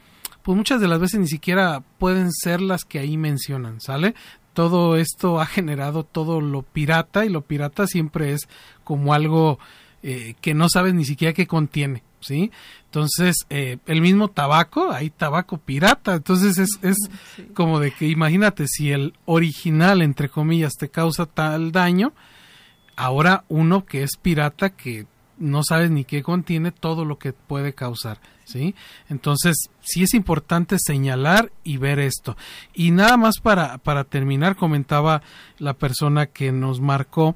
pues 0.41 0.57
muchas 0.57 0.81
de 0.81 0.87
las 0.87 0.99
veces 0.99 1.19
ni 1.19 1.27
siquiera 1.27 1.83
pueden 1.97 2.31
ser 2.31 2.61
las 2.61 2.85
que 2.85 2.99
ahí 2.99 3.17
mencionan, 3.17 3.81
¿sale? 3.81 4.15
Todo 4.53 4.95
esto 4.95 5.39
ha 5.39 5.45
generado 5.45 6.03
todo 6.03 6.41
lo 6.41 6.63
pirata 6.63 7.25
y 7.25 7.29
lo 7.29 7.41
pirata 7.41 7.87
siempre 7.87 8.33
es 8.33 8.47
como 8.83 9.13
algo 9.13 9.59
eh, 10.01 10.35
que 10.41 10.53
no 10.53 10.69
sabes 10.69 10.93
ni 10.93 11.05
siquiera 11.05 11.33
qué 11.33 11.45
contiene, 11.45 12.03
¿sí? 12.21 12.51
Entonces, 12.85 13.35
eh, 13.49 13.77
el 13.85 14.01
mismo 14.01 14.29
tabaco, 14.29 14.91
hay 14.91 15.09
tabaco 15.09 15.57
pirata, 15.57 16.15
entonces 16.15 16.57
es, 16.57 16.79
es 16.81 16.97
como 17.53 17.79
de 17.79 17.91
que 17.91 18.07
imagínate 18.07 18.65
si 18.67 18.91
el 18.91 19.13
original, 19.25 20.01
entre 20.01 20.29
comillas, 20.29 20.73
te 20.73 20.89
causa 20.89 21.25
tal 21.25 21.71
daño, 21.71 22.13
ahora 22.95 23.45
uno 23.47 23.85
que 23.85 24.03
es 24.03 24.17
pirata 24.21 24.71
que 24.71 25.05
no 25.39 25.63
sabes 25.63 25.89
ni 25.89 26.03
qué 26.03 26.21
contiene 26.21 26.71
todo 26.71 27.05
lo 27.05 27.17
que 27.17 27.33
puede 27.33 27.73
causar, 27.73 28.19
¿sí? 28.43 28.75
Entonces, 29.07 29.69
sí 29.79 30.03
es 30.03 30.13
importante 30.13 30.75
señalar 30.77 31.51
y 31.63 31.77
ver 31.77 31.99
esto. 31.99 32.35
Y 32.73 32.91
nada 32.91 33.15
más 33.17 33.35
para, 33.41 33.77
para 33.77 34.03
terminar, 34.03 34.55
comentaba 34.57 35.21
la 35.57 35.73
persona 35.73 36.25
que 36.27 36.51
nos 36.51 36.81
marcó 36.81 37.35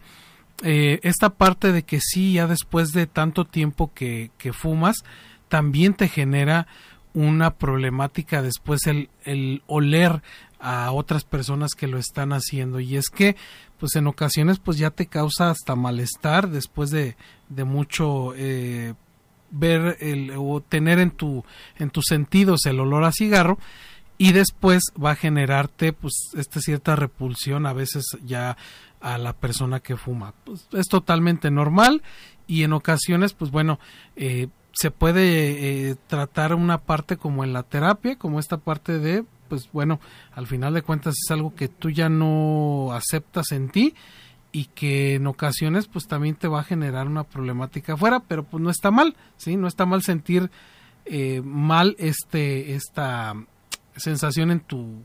eh, 0.64 1.00
esta 1.04 1.30
parte 1.30 1.72
de 1.72 1.84
que 1.84 2.00
sí, 2.00 2.34
ya 2.34 2.48
después 2.48 2.90
de 2.90 3.06
tanto 3.06 3.46
tiempo 3.46 3.92
que, 3.94 4.32
que 4.38 4.54
fumas, 4.54 5.04
también 5.50 5.94
te 5.94 6.08
genera 6.08 6.68
una 7.14 7.56
problemática 7.56 8.42
después 8.42 8.88
el, 8.88 9.10
el 9.24 9.62
oler 9.68 10.24
a 10.60 10.92
otras 10.94 11.26
personas 11.26 11.72
que 11.78 11.88
lo 11.88 12.00
están 12.00 12.32
haciendo. 12.32 12.80
Y 12.80 12.96
es 12.96 13.10
que 13.10 13.36
pues 13.78 13.96
en 13.98 14.08
ocasiones 14.08 14.60
pues 14.60 14.78
ya 14.78 14.92
te 14.92 15.08
causa 15.08 15.50
hasta 15.50 15.76
malestar 15.76 16.50
después 16.50 16.90
de, 16.90 17.18
de 17.50 17.66
mucho 17.66 18.34
eh, 18.36 18.94
ver 19.52 19.98
el, 20.00 20.32
o 20.38 20.62
tener 20.62 21.00
en 21.00 21.12
tu 21.12 21.44
en 21.78 21.90
tus 21.90 22.06
sentidos 22.08 22.66
el 22.66 22.80
olor 22.80 23.04
a 23.04 23.12
cigarro 23.12 23.60
y 24.18 24.32
después 24.32 24.84
va 25.04 25.12
a 25.12 25.16
generarte 25.16 25.92
pues 25.92 26.32
esta 26.36 26.62
cierta 26.62 26.96
repulsión 26.96 27.66
a 27.66 27.74
veces 27.74 28.06
ya 28.24 28.56
a 29.04 29.20
la 29.20 29.34
persona 29.34 29.80
que 29.80 29.98
fuma 29.98 30.34
pues, 30.44 30.68
es 30.74 30.88
totalmente 30.88 31.52
normal 31.52 32.02
y 32.48 32.64
en 32.64 32.74
ocasiones 32.74 33.34
pues 33.34 33.52
bueno 33.52 33.80
eh, 34.16 34.48
se 34.72 34.90
puede 34.90 35.90
eh, 35.92 35.96
tratar 36.08 36.56
una 36.56 36.80
parte 36.80 37.18
como 37.18 37.44
en 37.44 37.54
la 37.54 37.64
terapia 37.64 38.18
como 38.18 38.40
esta 38.40 38.58
parte 38.58 38.98
de 38.98 39.24
pues 39.54 39.70
bueno, 39.72 40.00
al 40.34 40.48
final 40.48 40.74
de 40.74 40.82
cuentas 40.82 41.14
es 41.14 41.30
algo 41.30 41.54
que 41.54 41.68
tú 41.68 41.92
ya 41.92 42.10
no 42.10 42.92
aceptas 42.92 43.52
en 43.52 43.70
ti 43.70 43.94
y 44.52 44.66
que 44.66 45.14
en 45.14 45.28
ocasiones 45.28 45.88
pues 45.88 46.08
también 46.08 46.34
te 46.34 46.48
va 46.48 46.62
a 46.62 46.64
generar 46.64 47.06
una 47.06 47.24
problemática 47.24 47.94
afuera, 47.94 48.22
pero 48.28 48.46
pues 48.46 48.64
no 48.64 48.72
está 48.72 48.90
mal, 48.90 49.16
¿sí? 49.38 49.56
No 49.56 49.68
está 49.68 49.86
mal 49.86 50.02
sentir 50.02 50.50
eh, 51.06 51.42
mal 51.44 51.96
este, 52.00 52.74
esta 52.74 53.36
sensación 53.96 54.50
en 54.50 54.62
tu, 54.62 55.04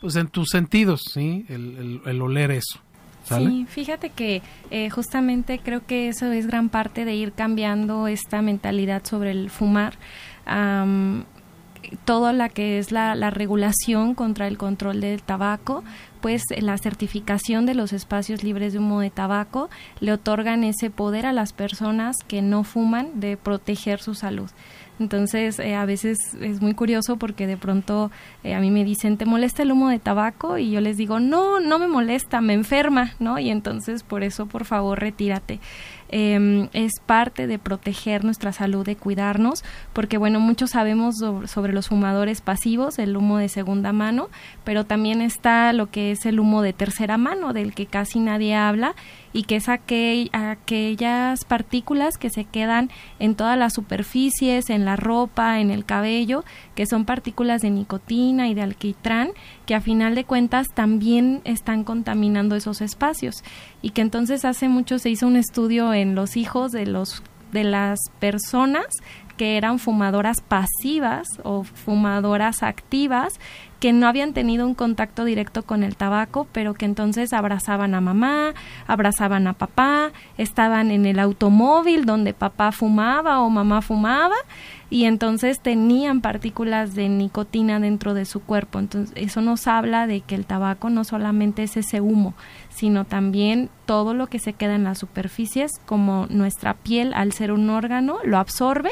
pues 0.00 0.14
en 0.14 0.28
tus 0.28 0.50
sentidos, 0.50 1.02
¿sí? 1.12 1.44
El, 1.48 2.02
el, 2.04 2.22
oler 2.22 2.52
eso. 2.52 2.80
Sí, 3.24 3.66
fíjate 3.68 4.10
que 4.10 4.42
eh, 4.70 4.90
justamente 4.90 5.60
creo 5.62 5.84
que 5.86 6.08
eso 6.08 6.30
es 6.32 6.46
gran 6.46 6.68
parte 6.68 7.04
de 7.04 7.14
ir 7.14 7.32
cambiando 7.32 8.08
esta 8.08 8.42
mentalidad 8.42 9.04
sobre 9.04 9.30
el 9.30 9.50
fumar 9.50 9.96
todo 12.04 12.32
la 12.32 12.48
que 12.48 12.78
es 12.78 12.92
la, 12.92 13.14
regulación 13.30 14.14
contra 14.14 14.46
el 14.46 14.58
control 14.58 15.00
del 15.00 15.22
tabaco, 15.22 15.84
pues 16.20 16.44
la 16.56 16.78
certificación 16.78 17.66
de 17.66 17.74
los 17.74 17.92
espacios 17.92 18.42
libres 18.42 18.72
de 18.72 18.78
humo 18.78 19.00
de 19.00 19.10
tabaco 19.10 19.70
le 20.00 20.12
otorgan 20.12 20.64
ese 20.64 20.90
poder 20.90 21.26
a 21.26 21.32
las 21.32 21.52
personas 21.52 22.16
que 22.26 22.42
no 22.42 22.64
fuman 22.64 23.20
de 23.20 23.36
proteger 23.36 24.00
su 24.00 24.14
salud. 24.14 24.50
Entonces, 25.02 25.58
eh, 25.58 25.74
a 25.74 25.84
veces 25.84 26.18
es 26.40 26.62
muy 26.62 26.74
curioso 26.74 27.16
porque 27.16 27.48
de 27.48 27.56
pronto 27.56 28.10
eh, 28.44 28.54
a 28.54 28.60
mí 28.60 28.70
me 28.70 28.84
dicen, 28.84 29.16
¿te 29.16 29.26
molesta 29.26 29.62
el 29.62 29.72
humo 29.72 29.88
de 29.88 29.98
tabaco? 29.98 30.58
Y 30.58 30.70
yo 30.70 30.80
les 30.80 30.96
digo, 30.96 31.18
no, 31.18 31.58
no 31.58 31.80
me 31.80 31.88
molesta, 31.88 32.40
me 32.40 32.52
enferma, 32.54 33.14
¿no? 33.18 33.38
Y 33.40 33.50
entonces, 33.50 34.04
por 34.04 34.22
eso, 34.22 34.46
por 34.46 34.64
favor, 34.64 35.00
retírate. 35.00 35.58
Em, 36.14 36.68
es 36.74 36.92
parte 37.06 37.46
de 37.46 37.58
proteger 37.58 38.22
nuestra 38.22 38.52
salud, 38.52 38.84
de 38.84 38.96
cuidarnos, 38.96 39.64
porque 39.94 40.18
bueno, 40.18 40.40
muchos 40.40 40.72
sabemos 40.72 41.16
sobre, 41.46 41.72
los 41.72 41.88
fumadores 41.88 42.42
pasivos, 42.42 42.98
el 42.98 43.16
humo 43.16 43.38
de 43.38 43.48
segunda 43.48 43.94
mano, 43.94 44.28
pero 44.62 44.84
también 44.84 45.22
está 45.22 45.72
lo 45.72 45.90
que 45.90 46.10
es 46.10 46.26
el 46.26 46.38
humo 46.38 46.60
de 46.60 46.74
tercera 46.74 47.16
mano, 47.16 47.54
del 47.54 47.72
que 47.72 47.86
casi 47.86 48.20
nadie 48.20 48.54
habla 48.54 48.94
y 49.32 49.44
que 49.44 49.56
es 49.56 49.70
aquellas 49.70 51.44
partículas 51.46 52.18
que 52.18 52.28
se 52.28 52.44
quedan 52.44 52.90
en 53.18 53.34
todas 53.34 53.56
las 53.56 53.72
superficies, 53.72 54.68
en 54.68 54.84
la 54.84 54.96
ropa, 54.96 55.60
en 55.60 55.70
el 55.70 55.86
cabello, 55.86 56.44
que 56.74 56.84
son 56.84 57.06
partículas 57.06 57.62
de 57.62 57.70
nicotina 57.70 58.48
y 58.48 58.54
de 58.54 58.60
alquitrán, 58.60 59.30
que 59.64 59.74
a 59.74 59.80
final 59.80 60.14
de 60.14 60.24
cuentas 60.24 60.68
también 60.74 61.40
están 61.44 61.84
contaminando 61.84 62.54
esos 62.54 62.82
espacios. 62.82 63.42
Y 63.80 63.90
que 63.90 64.02
entonces 64.02 64.44
hace 64.44 64.68
mucho 64.68 64.98
se 64.98 65.08
hizo 65.08 65.26
un 65.26 65.36
estudio 65.36 65.94
los 66.04 66.36
hijos 66.36 66.72
de 66.72 66.86
los 66.86 67.22
de 67.52 67.64
las 67.64 67.98
personas 68.18 68.86
que 69.36 69.56
eran 69.56 69.78
fumadoras 69.78 70.40
pasivas 70.40 71.26
o 71.42 71.64
fumadoras 71.64 72.62
activas 72.62 73.38
que 73.82 73.92
no 73.92 74.06
habían 74.06 74.32
tenido 74.32 74.64
un 74.64 74.74
contacto 74.74 75.24
directo 75.24 75.64
con 75.64 75.82
el 75.82 75.96
tabaco, 75.96 76.46
pero 76.52 76.72
que 76.72 76.84
entonces 76.84 77.32
abrazaban 77.32 77.96
a 77.96 78.00
mamá, 78.00 78.54
abrazaban 78.86 79.48
a 79.48 79.54
papá, 79.54 80.12
estaban 80.38 80.92
en 80.92 81.04
el 81.04 81.18
automóvil 81.18 82.04
donde 82.04 82.32
papá 82.32 82.70
fumaba 82.70 83.40
o 83.40 83.50
mamá 83.50 83.82
fumaba 83.82 84.36
y 84.88 85.06
entonces 85.06 85.58
tenían 85.58 86.20
partículas 86.20 86.94
de 86.94 87.08
nicotina 87.08 87.80
dentro 87.80 88.14
de 88.14 88.24
su 88.24 88.40
cuerpo. 88.40 88.78
Entonces, 88.78 89.12
eso 89.16 89.40
nos 89.40 89.66
habla 89.66 90.06
de 90.06 90.20
que 90.20 90.36
el 90.36 90.46
tabaco 90.46 90.88
no 90.88 91.02
solamente 91.02 91.64
es 91.64 91.76
ese 91.76 92.00
humo, 92.00 92.34
sino 92.74 93.04
también 93.04 93.70
todo 93.86 94.14
lo 94.14 94.26
que 94.26 94.38
se 94.38 94.52
queda 94.52 94.74
en 94.74 94.84
las 94.84 94.98
superficies, 94.98 95.70
como 95.86 96.26
nuestra 96.30 96.74
piel 96.74 97.12
al 97.14 97.32
ser 97.32 97.52
un 97.52 97.70
órgano 97.70 98.18
lo 98.24 98.38
absorbe 98.38 98.90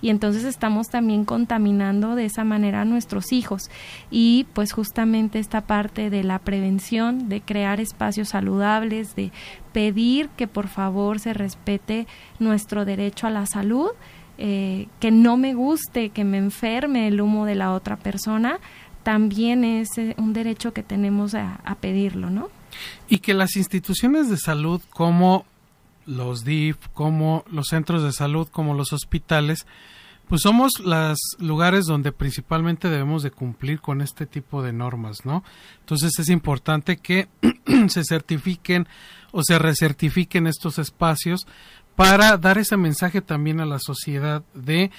y 0.00 0.10
entonces 0.10 0.44
estamos 0.44 0.88
también 0.88 1.24
contaminando 1.24 2.14
de 2.14 2.26
esa 2.26 2.44
manera 2.44 2.82
a 2.82 2.84
nuestros 2.84 3.32
hijos 3.32 3.70
y 4.10 4.46
pues 4.52 4.72
justamente 4.72 5.38
esta 5.38 5.62
parte 5.62 6.10
de 6.10 6.22
la 6.22 6.38
prevención, 6.38 7.28
de 7.28 7.40
crear 7.40 7.80
espacios 7.80 8.28
saludables, 8.28 9.16
de 9.16 9.32
pedir 9.72 10.28
que 10.30 10.46
por 10.46 10.68
favor 10.68 11.18
se 11.18 11.34
respete 11.34 12.06
nuestro 12.38 12.84
derecho 12.84 13.26
a 13.26 13.30
la 13.30 13.46
salud, 13.46 13.90
eh, 14.38 14.86
que 15.00 15.10
no 15.10 15.36
me 15.36 15.54
guste, 15.54 16.10
que 16.10 16.24
me 16.24 16.38
enferme 16.38 17.08
el 17.08 17.20
humo 17.20 17.44
de 17.44 17.56
la 17.56 17.72
otra 17.72 17.96
persona, 17.96 18.60
también 19.02 19.64
es 19.64 19.98
eh, 19.98 20.14
un 20.16 20.32
derecho 20.32 20.72
que 20.72 20.84
tenemos 20.84 21.34
a, 21.34 21.60
a 21.64 21.74
pedirlo, 21.74 22.30
¿no? 22.30 22.57
Y 23.08 23.18
que 23.18 23.34
las 23.34 23.56
instituciones 23.56 24.28
de 24.28 24.36
salud 24.36 24.80
como 24.90 25.44
los 26.06 26.44
DIF, 26.44 26.76
como 26.94 27.44
los 27.50 27.68
centros 27.68 28.02
de 28.02 28.12
salud, 28.12 28.48
como 28.48 28.74
los 28.74 28.92
hospitales, 28.92 29.66
pues 30.28 30.42
somos 30.42 30.80
los 30.80 31.18
lugares 31.38 31.86
donde 31.86 32.12
principalmente 32.12 32.90
debemos 32.90 33.22
de 33.22 33.30
cumplir 33.30 33.80
con 33.80 34.02
este 34.02 34.26
tipo 34.26 34.62
de 34.62 34.72
normas, 34.72 35.24
¿no? 35.24 35.42
Entonces 35.80 36.18
es 36.18 36.28
importante 36.28 36.98
que 36.98 37.28
se 37.88 38.04
certifiquen 38.04 38.86
o 39.32 39.42
se 39.42 39.58
recertifiquen 39.58 40.46
estos 40.46 40.78
espacios 40.78 41.46
para 41.96 42.36
dar 42.36 42.58
ese 42.58 42.76
mensaje 42.76 43.22
también 43.22 43.60
a 43.60 43.66
la 43.66 43.78
sociedad 43.78 44.42
de 44.54 44.90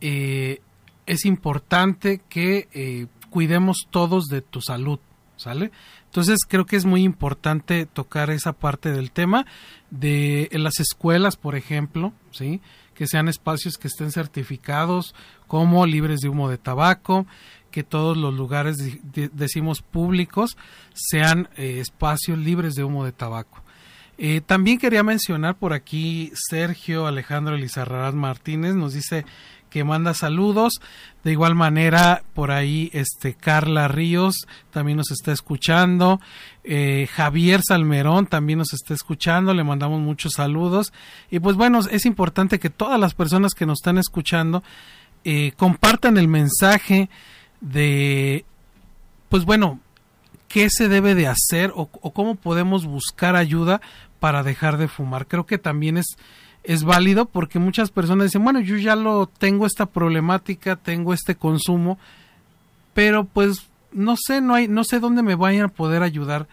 eh, 0.00 0.60
es 1.06 1.24
importante 1.24 2.20
que 2.28 2.68
eh, 2.72 3.06
cuidemos 3.30 3.86
todos 3.90 4.26
de 4.26 4.40
tu 4.40 4.60
salud, 4.60 4.98
¿sale? 5.36 5.70
Entonces 6.04 6.40
creo 6.48 6.66
que 6.66 6.76
es 6.76 6.84
muy 6.84 7.02
importante 7.02 7.86
tocar 7.86 8.30
esa 8.30 8.52
parte 8.52 8.92
del 8.92 9.10
tema 9.10 9.46
de 9.90 10.48
las 10.52 10.80
escuelas, 10.80 11.36
por 11.36 11.56
ejemplo, 11.56 12.12
¿sí? 12.30 12.60
Que 12.94 13.06
sean 13.06 13.28
espacios 13.28 13.76
que 13.76 13.88
estén 13.88 14.10
certificados 14.10 15.14
como 15.46 15.86
libres 15.86 16.20
de 16.20 16.28
humo 16.28 16.48
de 16.48 16.58
tabaco, 16.58 17.26
que 17.70 17.82
todos 17.82 18.16
los 18.16 18.34
lugares, 18.34 18.76
decimos, 19.32 19.82
públicos 19.82 20.56
sean 20.94 21.50
eh, 21.56 21.78
espacios 21.80 22.38
libres 22.38 22.74
de 22.74 22.84
humo 22.84 23.04
de 23.04 23.12
tabaco. 23.12 23.62
Eh, 24.18 24.40
también 24.40 24.78
quería 24.78 25.02
mencionar 25.02 25.56
por 25.56 25.74
aquí 25.74 26.32
Sergio 26.34 27.06
Alejandro 27.06 27.54
Elizarrarás 27.54 28.14
Martínez 28.14 28.74
nos 28.74 28.94
dice 28.94 29.26
que 29.76 29.84
manda 29.84 30.14
saludos. 30.14 30.80
De 31.22 31.32
igual 31.32 31.54
manera, 31.54 32.22
por 32.32 32.50
ahí, 32.50 32.88
este 32.94 33.34
Carla 33.34 33.88
Ríos 33.88 34.46
también 34.70 34.96
nos 34.96 35.10
está 35.10 35.32
escuchando. 35.32 36.18
Eh, 36.64 37.06
Javier 37.12 37.60
Salmerón 37.62 38.26
también 38.26 38.58
nos 38.58 38.72
está 38.72 38.94
escuchando. 38.94 39.52
Le 39.52 39.64
mandamos 39.64 40.00
muchos 40.00 40.32
saludos. 40.32 40.94
Y 41.30 41.40
pues 41.40 41.56
bueno, 41.56 41.80
es 41.90 42.06
importante 42.06 42.58
que 42.58 42.70
todas 42.70 42.98
las 42.98 43.12
personas 43.12 43.52
que 43.52 43.66
nos 43.66 43.80
están 43.80 43.98
escuchando 43.98 44.62
eh, 45.24 45.52
compartan 45.58 46.16
el 46.16 46.28
mensaje 46.28 47.10
de, 47.60 48.46
pues 49.28 49.44
bueno, 49.44 49.80
qué 50.48 50.70
se 50.70 50.88
debe 50.88 51.14
de 51.14 51.26
hacer 51.26 51.70
o, 51.74 51.90
o 52.00 52.12
cómo 52.14 52.36
podemos 52.36 52.86
buscar 52.86 53.36
ayuda 53.36 53.82
para 54.20 54.42
dejar 54.42 54.78
de 54.78 54.88
fumar. 54.88 55.26
Creo 55.26 55.44
que 55.44 55.58
también 55.58 55.98
es 55.98 56.16
es 56.66 56.82
válido 56.82 57.26
porque 57.26 57.58
muchas 57.58 57.90
personas 57.90 58.26
dicen, 58.26 58.42
bueno, 58.42 58.60
yo 58.60 58.76
ya 58.76 58.96
lo 58.96 59.26
tengo 59.26 59.66
esta 59.66 59.86
problemática, 59.86 60.74
tengo 60.74 61.14
este 61.14 61.36
consumo, 61.36 61.96
pero 62.92 63.24
pues 63.24 63.68
no 63.92 64.16
sé, 64.16 64.40
no 64.40 64.54
hay, 64.54 64.66
no 64.66 64.82
sé 64.82 64.98
dónde 64.98 65.22
me 65.22 65.36
vayan 65.36 65.66
a 65.66 65.68
poder 65.68 66.02
ayudar, 66.02 66.48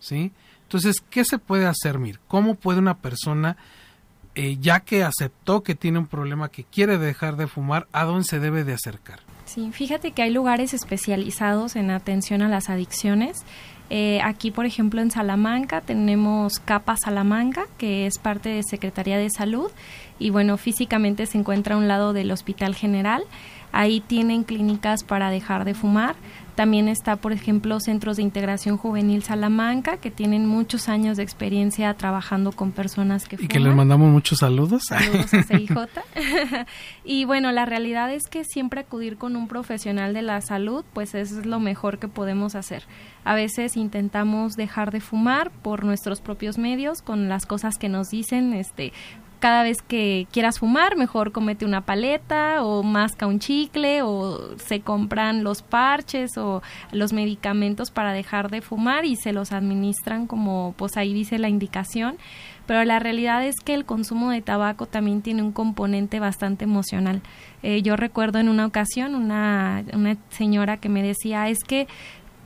¿sí? 0.00 0.32
Entonces, 0.62 1.02
¿qué 1.10 1.24
se 1.24 1.38
puede 1.38 1.66
hacer, 1.66 1.98
Mir? 1.98 2.18
¿Cómo 2.28 2.54
puede 2.54 2.78
una 2.78 2.96
persona, 2.96 3.56
eh, 4.34 4.56
ya 4.58 4.80
que 4.80 5.04
aceptó 5.04 5.62
que 5.62 5.74
tiene 5.74 5.98
un 5.98 6.06
problema, 6.06 6.48
que 6.48 6.64
quiere 6.64 6.96
dejar 6.96 7.36
de 7.36 7.46
fumar, 7.46 7.86
a 7.92 8.04
dónde 8.04 8.24
se 8.24 8.40
debe 8.40 8.64
de 8.64 8.72
acercar? 8.72 9.20
Sí, 9.44 9.70
fíjate 9.72 10.12
que 10.12 10.22
hay 10.22 10.30
lugares 10.30 10.74
especializados 10.74 11.76
en 11.76 11.90
atención 11.90 12.42
a 12.42 12.48
las 12.48 12.68
adicciones 12.68 13.44
eh, 13.90 14.20
aquí, 14.22 14.50
por 14.50 14.66
ejemplo, 14.66 15.00
en 15.00 15.10
Salamanca 15.10 15.80
tenemos 15.80 16.58
Capa 16.58 16.96
Salamanca, 16.96 17.66
que 17.78 18.06
es 18.06 18.18
parte 18.18 18.50
de 18.50 18.62
Secretaría 18.62 19.18
de 19.18 19.30
Salud 19.30 19.70
y 20.18 20.30
bueno, 20.30 20.56
físicamente 20.56 21.26
se 21.26 21.38
encuentra 21.38 21.74
a 21.74 21.78
un 21.78 21.88
lado 21.88 22.12
del 22.12 22.30
Hospital 22.30 22.74
General. 22.74 23.22
Ahí 23.72 24.00
tienen 24.00 24.44
clínicas 24.44 25.04
para 25.04 25.30
dejar 25.30 25.64
de 25.64 25.74
fumar. 25.74 26.16
También 26.58 26.88
está, 26.88 27.14
por 27.14 27.30
ejemplo, 27.30 27.78
Centros 27.78 28.16
de 28.16 28.24
Integración 28.24 28.78
Juvenil 28.78 29.22
Salamanca, 29.22 29.98
que 29.98 30.10
tienen 30.10 30.44
muchos 30.44 30.88
años 30.88 31.16
de 31.16 31.22
experiencia 31.22 31.94
trabajando 31.94 32.50
con 32.50 32.72
personas 32.72 33.28
que 33.28 33.36
Y 33.36 33.46
que 33.46 33.60
les 33.60 33.72
mandamos 33.72 34.10
muchos 34.10 34.40
saludos. 34.40 34.82
Saludos 34.88 35.32
a 35.34 35.44
CIJ. 35.44 35.70
y 37.04 37.24
bueno, 37.26 37.52
la 37.52 37.64
realidad 37.64 38.12
es 38.12 38.24
que 38.28 38.42
siempre 38.42 38.80
acudir 38.80 39.18
con 39.18 39.36
un 39.36 39.46
profesional 39.46 40.14
de 40.14 40.22
la 40.22 40.40
salud, 40.40 40.84
pues 40.94 41.14
es 41.14 41.46
lo 41.46 41.60
mejor 41.60 42.00
que 42.00 42.08
podemos 42.08 42.56
hacer. 42.56 42.82
A 43.24 43.36
veces 43.36 43.76
intentamos 43.76 44.54
dejar 44.54 44.90
de 44.90 45.00
fumar 45.00 45.52
por 45.52 45.84
nuestros 45.84 46.20
propios 46.20 46.58
medios, 46.58 47.02
con 47.02 47.28
las 47.28 47.46
cosas 47.46 47.78
que 47.78 47.88
nos 47.88 48.08
dicen, 48.08 48.52
este, 48.52 48.92
cada 49.38 49.62
vez 49.62 49.82
que 49.82 50.26
quieras 50.32 50.58
fumar, 50.58 50.96
mejor 50.96 51.32
comete 51.32 51.64
una 51.64 51.82
paleta 51.82 52.64
o 52.64 52.82
masca 52.82 53.26
un 53.26 53.38
chicle 53.38 54.02
o 54.02 54.56
se 54.58 54.80
compran 54.80 55.44
los 55.44 55.62
parches 55.62 56.36
o 56.36 56.62
los 56.92 57.12
medicamentos 57.12 57.90
para 57.90 58.12
dejar 58.12 58.50
de 58.50 58.60
fumar 58.60 59.04
y 59.04 59.16
se 59.16 59.32
los 59.32 59.52
administran 59.52 60.26
como 60.26 60.74
pues 60.76 60.96
ahí 60.96 61.14
dice 61.14 61.38
la 61.38 61.48
indicación. 61.48 62.16
Pero 62.66 62.84
la 62.84 62.98
realidad 62.98 63.42
es 63.46 63.54
que 63.64 63.72
el 63.72 63.86
consumo 63.86 64.30
de 64.30 64.42
tabaco 64.42 64.84
también 64.84 65.22
tiene 65.22 65.42
un 65.42 65.52
componente 65.52 66.20
bastante 66.20 66.64
emocional. 66.64 67.22
Eh, 67.62 67.80
yo 67.80 67.96
recuerdo 67.96 68.40
en 68.40 68.50
una 68.50 68.66
ocasión 68.66 69.14
una, 69.14 69.84
una 69.94 70.18
señora 70.28 70.76
que 70.76 70.90
me 70.90 71.02
decía 71.02 71.48
es 71.48 71.60
que 71.66 71.88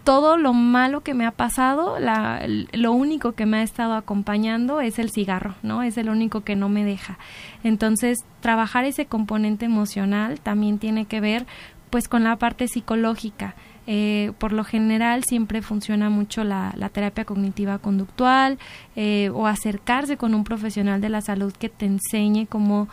todo 0.04 0.36
lo 0.36 0.52
malo 0.52 1.02
que 1.02 1.14
me 1.14 1.26
ha 1.26 1.30
pasado, 1.30 1.98
la, 1.98 2.42
lo 2.72 2.92
único 2.92 3.32
que 3.32 3.46
me 3.46 3.58
ha 3.58 3.62
estado 3.62 3.94
acompañando 3.94 4.80
es 4.80 4.98
el 4.98 5.10
cigarro, 5.10 5.54
¿no? 5.62 5.82
Es 5.82 5.96
el 5.96 6.08
único 6.08 6.42
que 6.42 6.56
no 6.56 6.68
me 6.68 6.84
deja. 6.84 7.18
Entonces, 7.62 8.24
trabajar 8.40 8.84
ese 8.84 9.06
componente 9.06 9.64
emocional 9.64 10.40
también 10.40 10.78
tiene 10.78 11.04
que 11.04 11.20
ver, 11.20 11.46
pues, 11.90 12.08
con 12.08 12.24
la 12.24 12.36
parte 12.36 12.66
psicológica. 12.68 13.54
Eh, 13.88 14.30
por 14.38 14.52
lo 14.52 14.62
general 14.62 15.24
siempre 15.24 15.60
funciona 15.60 16.08
mucho 16.08 16.44
la, 16.44 16.72
terapia 16.92 17.24
cognitiva 17.24 17.78
conductual 17.78 18.58
eh, 18.94 19.30
o 19.34 19.48
acercarse 19.48 20.16
con 20.16 20.34
un 20.34 20.44
profesional 20.44 21.00
de 21.00 21.08
la 21.08 21.20
salud 21.20 21.52
que 21.52 21.68
te 21.68 21.86
enseñe 21.86 22.46
cómo 22.48 22.88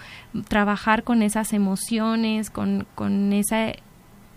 trabajar 0.48 1.04
con 1.04 1.22
esas 1.22 1.54
emociones, 1.54 2.50
con, 2.50 2.88
con 2.96 3.34
esa 3.34 3.74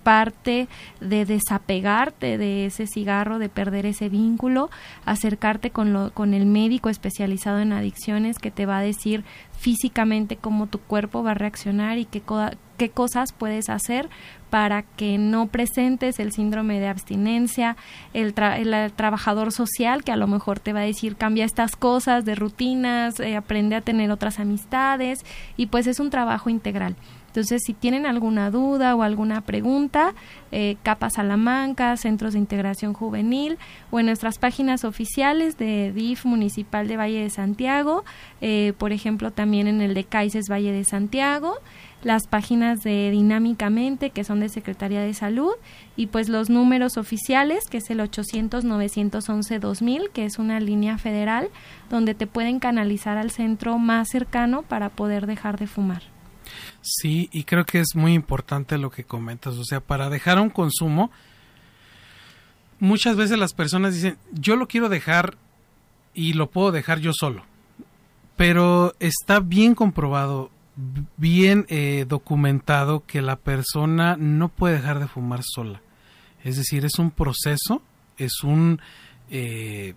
parte 0.02 0.68
de 1.00 1.24
desapegarte 1.24 2.38
de 2.38 2.66
ese 2.66 2.86
cigarro, 2.86 3.38
de 3.38 3.48
perder 3.48 3.86
ese 3.86 4.08
vínculo, 4.08 4.70
acercarte 5.04 5.70
con, 5.70 5.92
lo, 5.92 6.12
con 6.12 6.34
el 6.34 6.46
médico 6.46 6.88
especializado 6.88 7.60
en 7.60 7.72
adicciones 7.72 8.38
que 8.38 8.50
te 8.50 8.66
va 8.66 8.78
a 8.78 8.82
decir 8.82 9.24
físicamente 9.58 10.36
cómo 10.36 10.66
tu 10.66 10.78
cuerpo 10.78 11.22
va 11.22 11.32
a 11.32 11.34
reaccionar 11.34 11.98
y 11.98 12.04
qué, 12.04 12.20
qué 12.76 12.90
cosas 12.90 13.32
puedes 13.32 13.68
hacer 13.68 14.08
para 14.50 14.82
que 14.82 15.18
no 15.18 15.46
presentes 15.46 16.18
el 16.18 16.32
síndrome 16.32 16.80
de 16.80 16.88
abstinencia, 16.88 17.76
el, 18.12 18.34
el, 18.36 18.92
trabajador 18.92 19.52
social 19.52 20.02
que 20.02 20.12
a 20.12 20.16
lo 20.16 20.26
mejor 20.26 20.58
te 20.58 20.72
va 20.72 20.80
a 20.80 20.84
decir 20.84 21.16
cambia 21.16 21.44
estas 21.44 21.76
cosas 21.76 22.24
de 22.24 22.34
rutinas, 22.34 23.20
eh, 23.20 23.36
aprende 23.36 23.76
a 23.76 23.82
tener 23.82 24.10
otras 24.10 24.40
amistades 24.40 25.24
y 25.56 25.66
pues 25.66 25.86
es 25.86 26.00
un 26.00 26.10
trabajo 26.10 26.50
integral. 26.50 26.96
Entonces, 27.32 27.62
si 27.64 27.72
tienen 27.72 28.04
alguna 28.04 28.50
duda 28.50 28.94
o 28.94 29.02
alguna 29.02 29.40
pregunta, 29.40 30.12
eh, 30.50 30.76
Capa 30.82 31.08
Salamanca, 31.08 31.96
Centros 31.96 32.34
de 32.34 32.38
Integración 32.38 32.92
Juvenil 32.92 33.56
o 33.90 33.98
en 33.98 34.04
nuestras 34.06 34.36
páginas 34.36 34.84
oficiales 34.84 35.56
de 35.56 35.92
DIF 35.94 36.26
Municipal 36.26 36.88
de 36.88 36.98
Valle 36.98 37.22
de 37.22 37.30
Santiago, 37.30 38.04
eh, 38.42 38.74
por 38.76 38.92
ejemplo, 38.92 39.30
también 39.30 39.66
en 39.66 39.80
el 39.80 39.94
de 39.94 40.04
CAICES 40.04 40.50
Valle 40.50 40.72
de 40.72 40.84
Santiago, 40.84 41.54
las 42.02 42.26
páginas 42.26 42.80
de 42.80 43.10
Dinámicamente, 43.10 44.10
que 44.10 44.24
son 44.24 44.40
de 44.40 44.50
Secretaría 44.50 45.00
de 45.00 45.14
Salud, 45.14 45.54
y 45.96 46.08
pues 46.08 46.28
los 46.28 46.50
números 46.50 46.98
oficiales, 46.98 47.64
que 47.70 47.78
es 47.78 47.88
el 47.88 48.00
800-911-2000, 48.00 50.10
que 50.10 50.26
es 50.26 50.38
una 50.38 50.60
línea 50.60 50.98
federal 50.98 51.48
donde 51.88 52.12
te 52.12 52.26
pueden 52.26 52.58
canalizar 52.58 53.16
al 53.16 53.30
centro 53.30 53.78
más 53.78 54.10
cercano 54.10 54.60
para 54.60 54.90
poder 54.90 55.26
dejar 55.26 55.58
de 55.58 55.66
fumar. 55.66 56.11
Sí, 56.80 57.28
y 57.32 57.44
creo 57.44 57.64
que 57.64 57.80
es 57.80 57.94
muy 57.94 58.14
importante 58.14 58.78
lo 58.78 58.90
que 58.90 59.04
comentas. 59.04 59.54
O 59.56 59.64
sea, 59.64 59.80
para 59.80 60.10
dejar 60.10 60.38
un 60.38 60.50
consumo, 60.50 61.10
muchas 62.78 63.16
veces 63.16 63.38
las 63.38 63.54
personas 63.54 63.94
dicen, 63.94 64.18
yo 64.32 64.56
lo 64.56 64.66
quiero 64.66 64.88
dejar 64.88 65.36
y 66.14 66.32
lo 66.32 66.50
puedo 66.50 66.72
dejar 66.72 66.98
yo 66.98 67.12
solo. 67.12 67.44
Pero 68.36 68.94
está 68.98 69.40
bien 69.40 69.74
comprobado, 69.74 70.50
bien 71.16 71.66
eh, 71.68 72.06
documentado 72.08 73.04
que 73.06 73.22
la 73.22 73.36
persona 73.36 74.16
no 74.18 74.48
puede 74.48 74.76
dejar 74.76 74.98
de 74.98 75.08
fumar 75.08 75.40
sola. 75.42 75.80
Es 76.42 76.56
decir, 76.56 76.84
es 76.84 76.98
un 76.98 77.10
proceso, 77.10 77.82
es 78.18 78.42
un, 78.42 78.80
eh, 79.30 79.94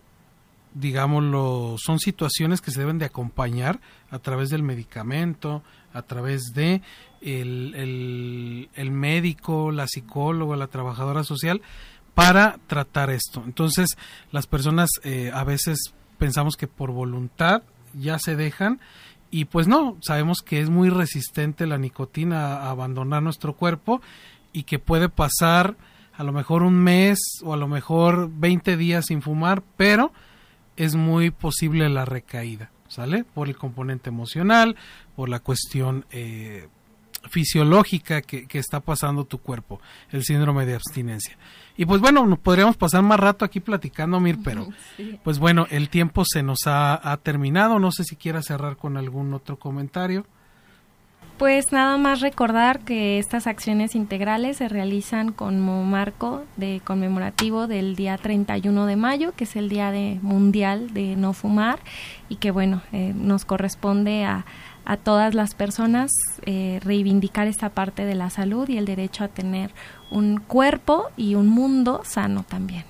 digámoslo, 0.74 1.76
son 1.80 2.00
situaciones 2.00 2.62
que 2.62 2.72
se 2.72 2.80
deben 2.80 3.00
de 3.00 3.06
acompañar 3.06 3.80
a 4.12 4.20
través 4.20 4.50
del 4.50 4.62
medicamento, 4.62 5.64
a 5.96 6.02
través 6.02 6.54
de 6.54 6.82
el, 7.22 8.70
el, 8.76 8.92
médico, 8.92 9.72
la 9.72 9.88
psicóloga, 9.88 10.58
la 10.58 10.68
trabajadora 10.68 11.24
social, 11.24 11.62
para 12.14 12.60
tratar 12.68 13.10
esto. 13.10 13.42
Entonces, 13.46 13.98
las 14.32 14.46
personas 14.46 14.90
eh, 15.04 15.32
a 15.34 15.44
veces 15.44 15.94
pensamos 16.18 16.56
que 16.58 16.68
por 16.68 16.92
voluntad 16.92 17.64
ya 17.94 18.20
se 18.20 18.36
dejan 18.36 18.80
y 19.32 19.46
pues 19.46 19.68
no, 19.68 19.98
sabemos 20.02 20.42
que 20.42 20.62
es 20.62 20.70
muy 20.70 20.90
resistente 20.90 21.66
la 21.66 21.78
nicotina 21.78 22.58
a 22.58 22.70
abandonar 22.70 23.24
nuestro 23.24 23.54
cuerpo 23.54 24.02
y 24.54 24.64
que 24.64 24.80
puede 24.80 25.10
pasar 25.10 25.76
a 26.14 26.24
lo 26.24 26.32
mejor 26.32 26.64
un 26.64 26.76
mes 26.76 27.20
o 27.44 27.54
a 27.54 27.58
lo 27.58 27.68
mejor 27.68 28.30
20 28.34 28.78
días 28.78 29.06
sin 29.08 29.22
fumar, 29.22 29.64
pero 29.76 30.12
es 30.78 30.96
muy 30.96 31.32
posible 31.32 31.90
la 31.90 32.06
recaída. 32.06 32.70
¿sale? 32.88 33.24
Por 33.24 33.48
el 33.48 33.58
componente 33.58 34.10
emocional, 34.10 34.76
por 35.16 35.30
la 35.30 35.40
cuestión 35.40 36.06
eh, 36.12 36.68
fisiológica 37.30 38.22
que, 38.22 38.48
está 38.54 38.80
pasando 38.80 39.26
tu 39.26 39.40
cuerpo, 39.40 39.82
el 40.12 40.24
síndrome 40.24 40.66
de 40.66 40.76
abstinencia. 40.76 41.38
Y 41.78 41.86
pues 41.86 42.00
bueno, 42.00 42.38
podríamos 42.38 42.78
pasar 42.78 43.02
más 43.04 43.20
rato 43.20 43.44
aquí 43.44 43.60
platicando, 43.60 44.20
Mir, 44.20 44.38
pero 44.44 44.68
pues 45.24 45.40
bueno, 45.40 45.68
el 45.70 45.90
tiempo 45.90 46.24
se 46.26 46.44
nos 46.44 46.60
ha, 46.66 47.20
terminado. 47.24 47.80
No 47.80 47.92
sé 47.92 48.04
si 48.04 48.16
quieras 48.16 48.46
cerrar 48.46 48.78
con 48.78 48.98
algún 48.98 49.34
otro 49.34 49.58
comentario. 49.58 50.26
Pues 51.38 51.74
nada 51.74 51.98
más 51.98 52.22
recordar 52.22 52.80
que 52.86 53.20
estas 53.20 53.46
acciones 53.46 53.94
integrales 53.94 54.56
se 54.56 54.70
realizan 54.70 55.34
como 55.34 55.84
marco 55.84 56.46
de 56.56 56.80
conmemorativo 56.82 57.68
del 57.68 57.98
día 57.98 58.18
31 58.18 58.86
de 58.86 58.96
mayo, 58.96 59.34
que 59.36 59.44
es 59.44 59.58
el 59.58 59.68
día 59.68 59.92
de 59.92 60.18
mundial 60.22 60.94
de 60.94 61.18
no 61.18 61.34
fumar 61.34 61.80
y 62.30 62.38
que 62.38 62.52
bueno, 62.52 62.84
eh, 62.94 63.12
nos 63.14 63.44
corresponde 63.44 64.24
a, 64.24 64.46
a 64.86 64.98
todas 64.98 65.34
las 65.34 65.56
personas 65.56 66.12
eh, 66.46 66.80
reivindicar 66.84 67.48
esta 67.48 67.70
parte 67.70 68.06
de 68.06 68.16
la 68.16 68.30
salud 68.30 68.70
y 68.70 68.78
el 68.78 68.86
derecho 68.86 69.24
a 69.24 69.28
tener 69.28 69.72
un 70.12 70.38
cuerpo 70.38 71.10
y 71.18 71.36
un 71.36 71.48
mundo 71.48 72.02
sano 72.06 72.44
también. 72.48 72.86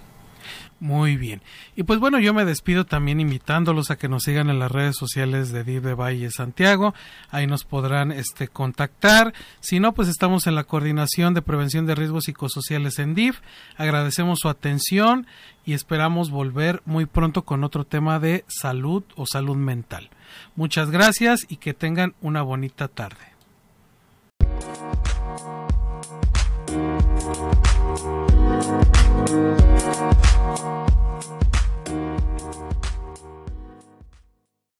Muy 0.79 1.15
bien. 1.15 1.41
Y 1.77 1.83
pues 1.83 1.99
bueno, 1.99 2.19
yo 2.19 2.33
me 2.33 2.43
despido 2.43 2.85
también 2.85 3.21
invitándolos 3.21 3.91
a 3.91 3.95
que 3.95 4.09
nos 4.09 4.23
sigan 4.23 4.49
en 4.49 4.59
las 4.59 4.71
redes 4.71 4.97
sociales 4.97 5.51
de 5.51 5.63
DIV 5.63 5.81
de 5.81 5.93
Valle 5.93 6.29
Santiago. 6.31 6.93
Ahí 7.31 7.47
nos 7.47 7.63
podrán 7.63 8.11
este, 8.11 8.49
contactar. 8.49 9.33
Si 9.61 9.79
no, 9.79 9.93
pues 9.93 10.09
estamos 10.09 10.47
en 10.47 10.55
la 10.55 10.65
coordinación 10.65 11.33
de 11.33 11.41
prevención 11.41 11.85
de 11.85 11.95
riesgos 11.95 12.25
psicosociales 12.25 12.99
en 12.99 13.15
DIV. 13.15 13.35
Agradecemos 13.77 14.39
su 14.39 14.49
atención 14.49 15.27
y 15.65 15.73
esperamos 15.73 16.29
volver 16.29 16.81
muy 16.85 17.05
pronto 17.05 17.43
con 17.45 17.63
otro 17.63 17.85
tema 17.85 18.19
de 18.19 18.43
salud 18.47 19.03
o 19.15 19.25
salud 19.25 19.55
mental. 19.55 20.09
Muchas 20.55 20.91
gracias 20.91 21.45
y 21.49 21.57
que 21.57 21.73
tengan 21.73 22.15
una 22.21 22.41
bonita 22.41 22.87
tarde. 22.87 23.34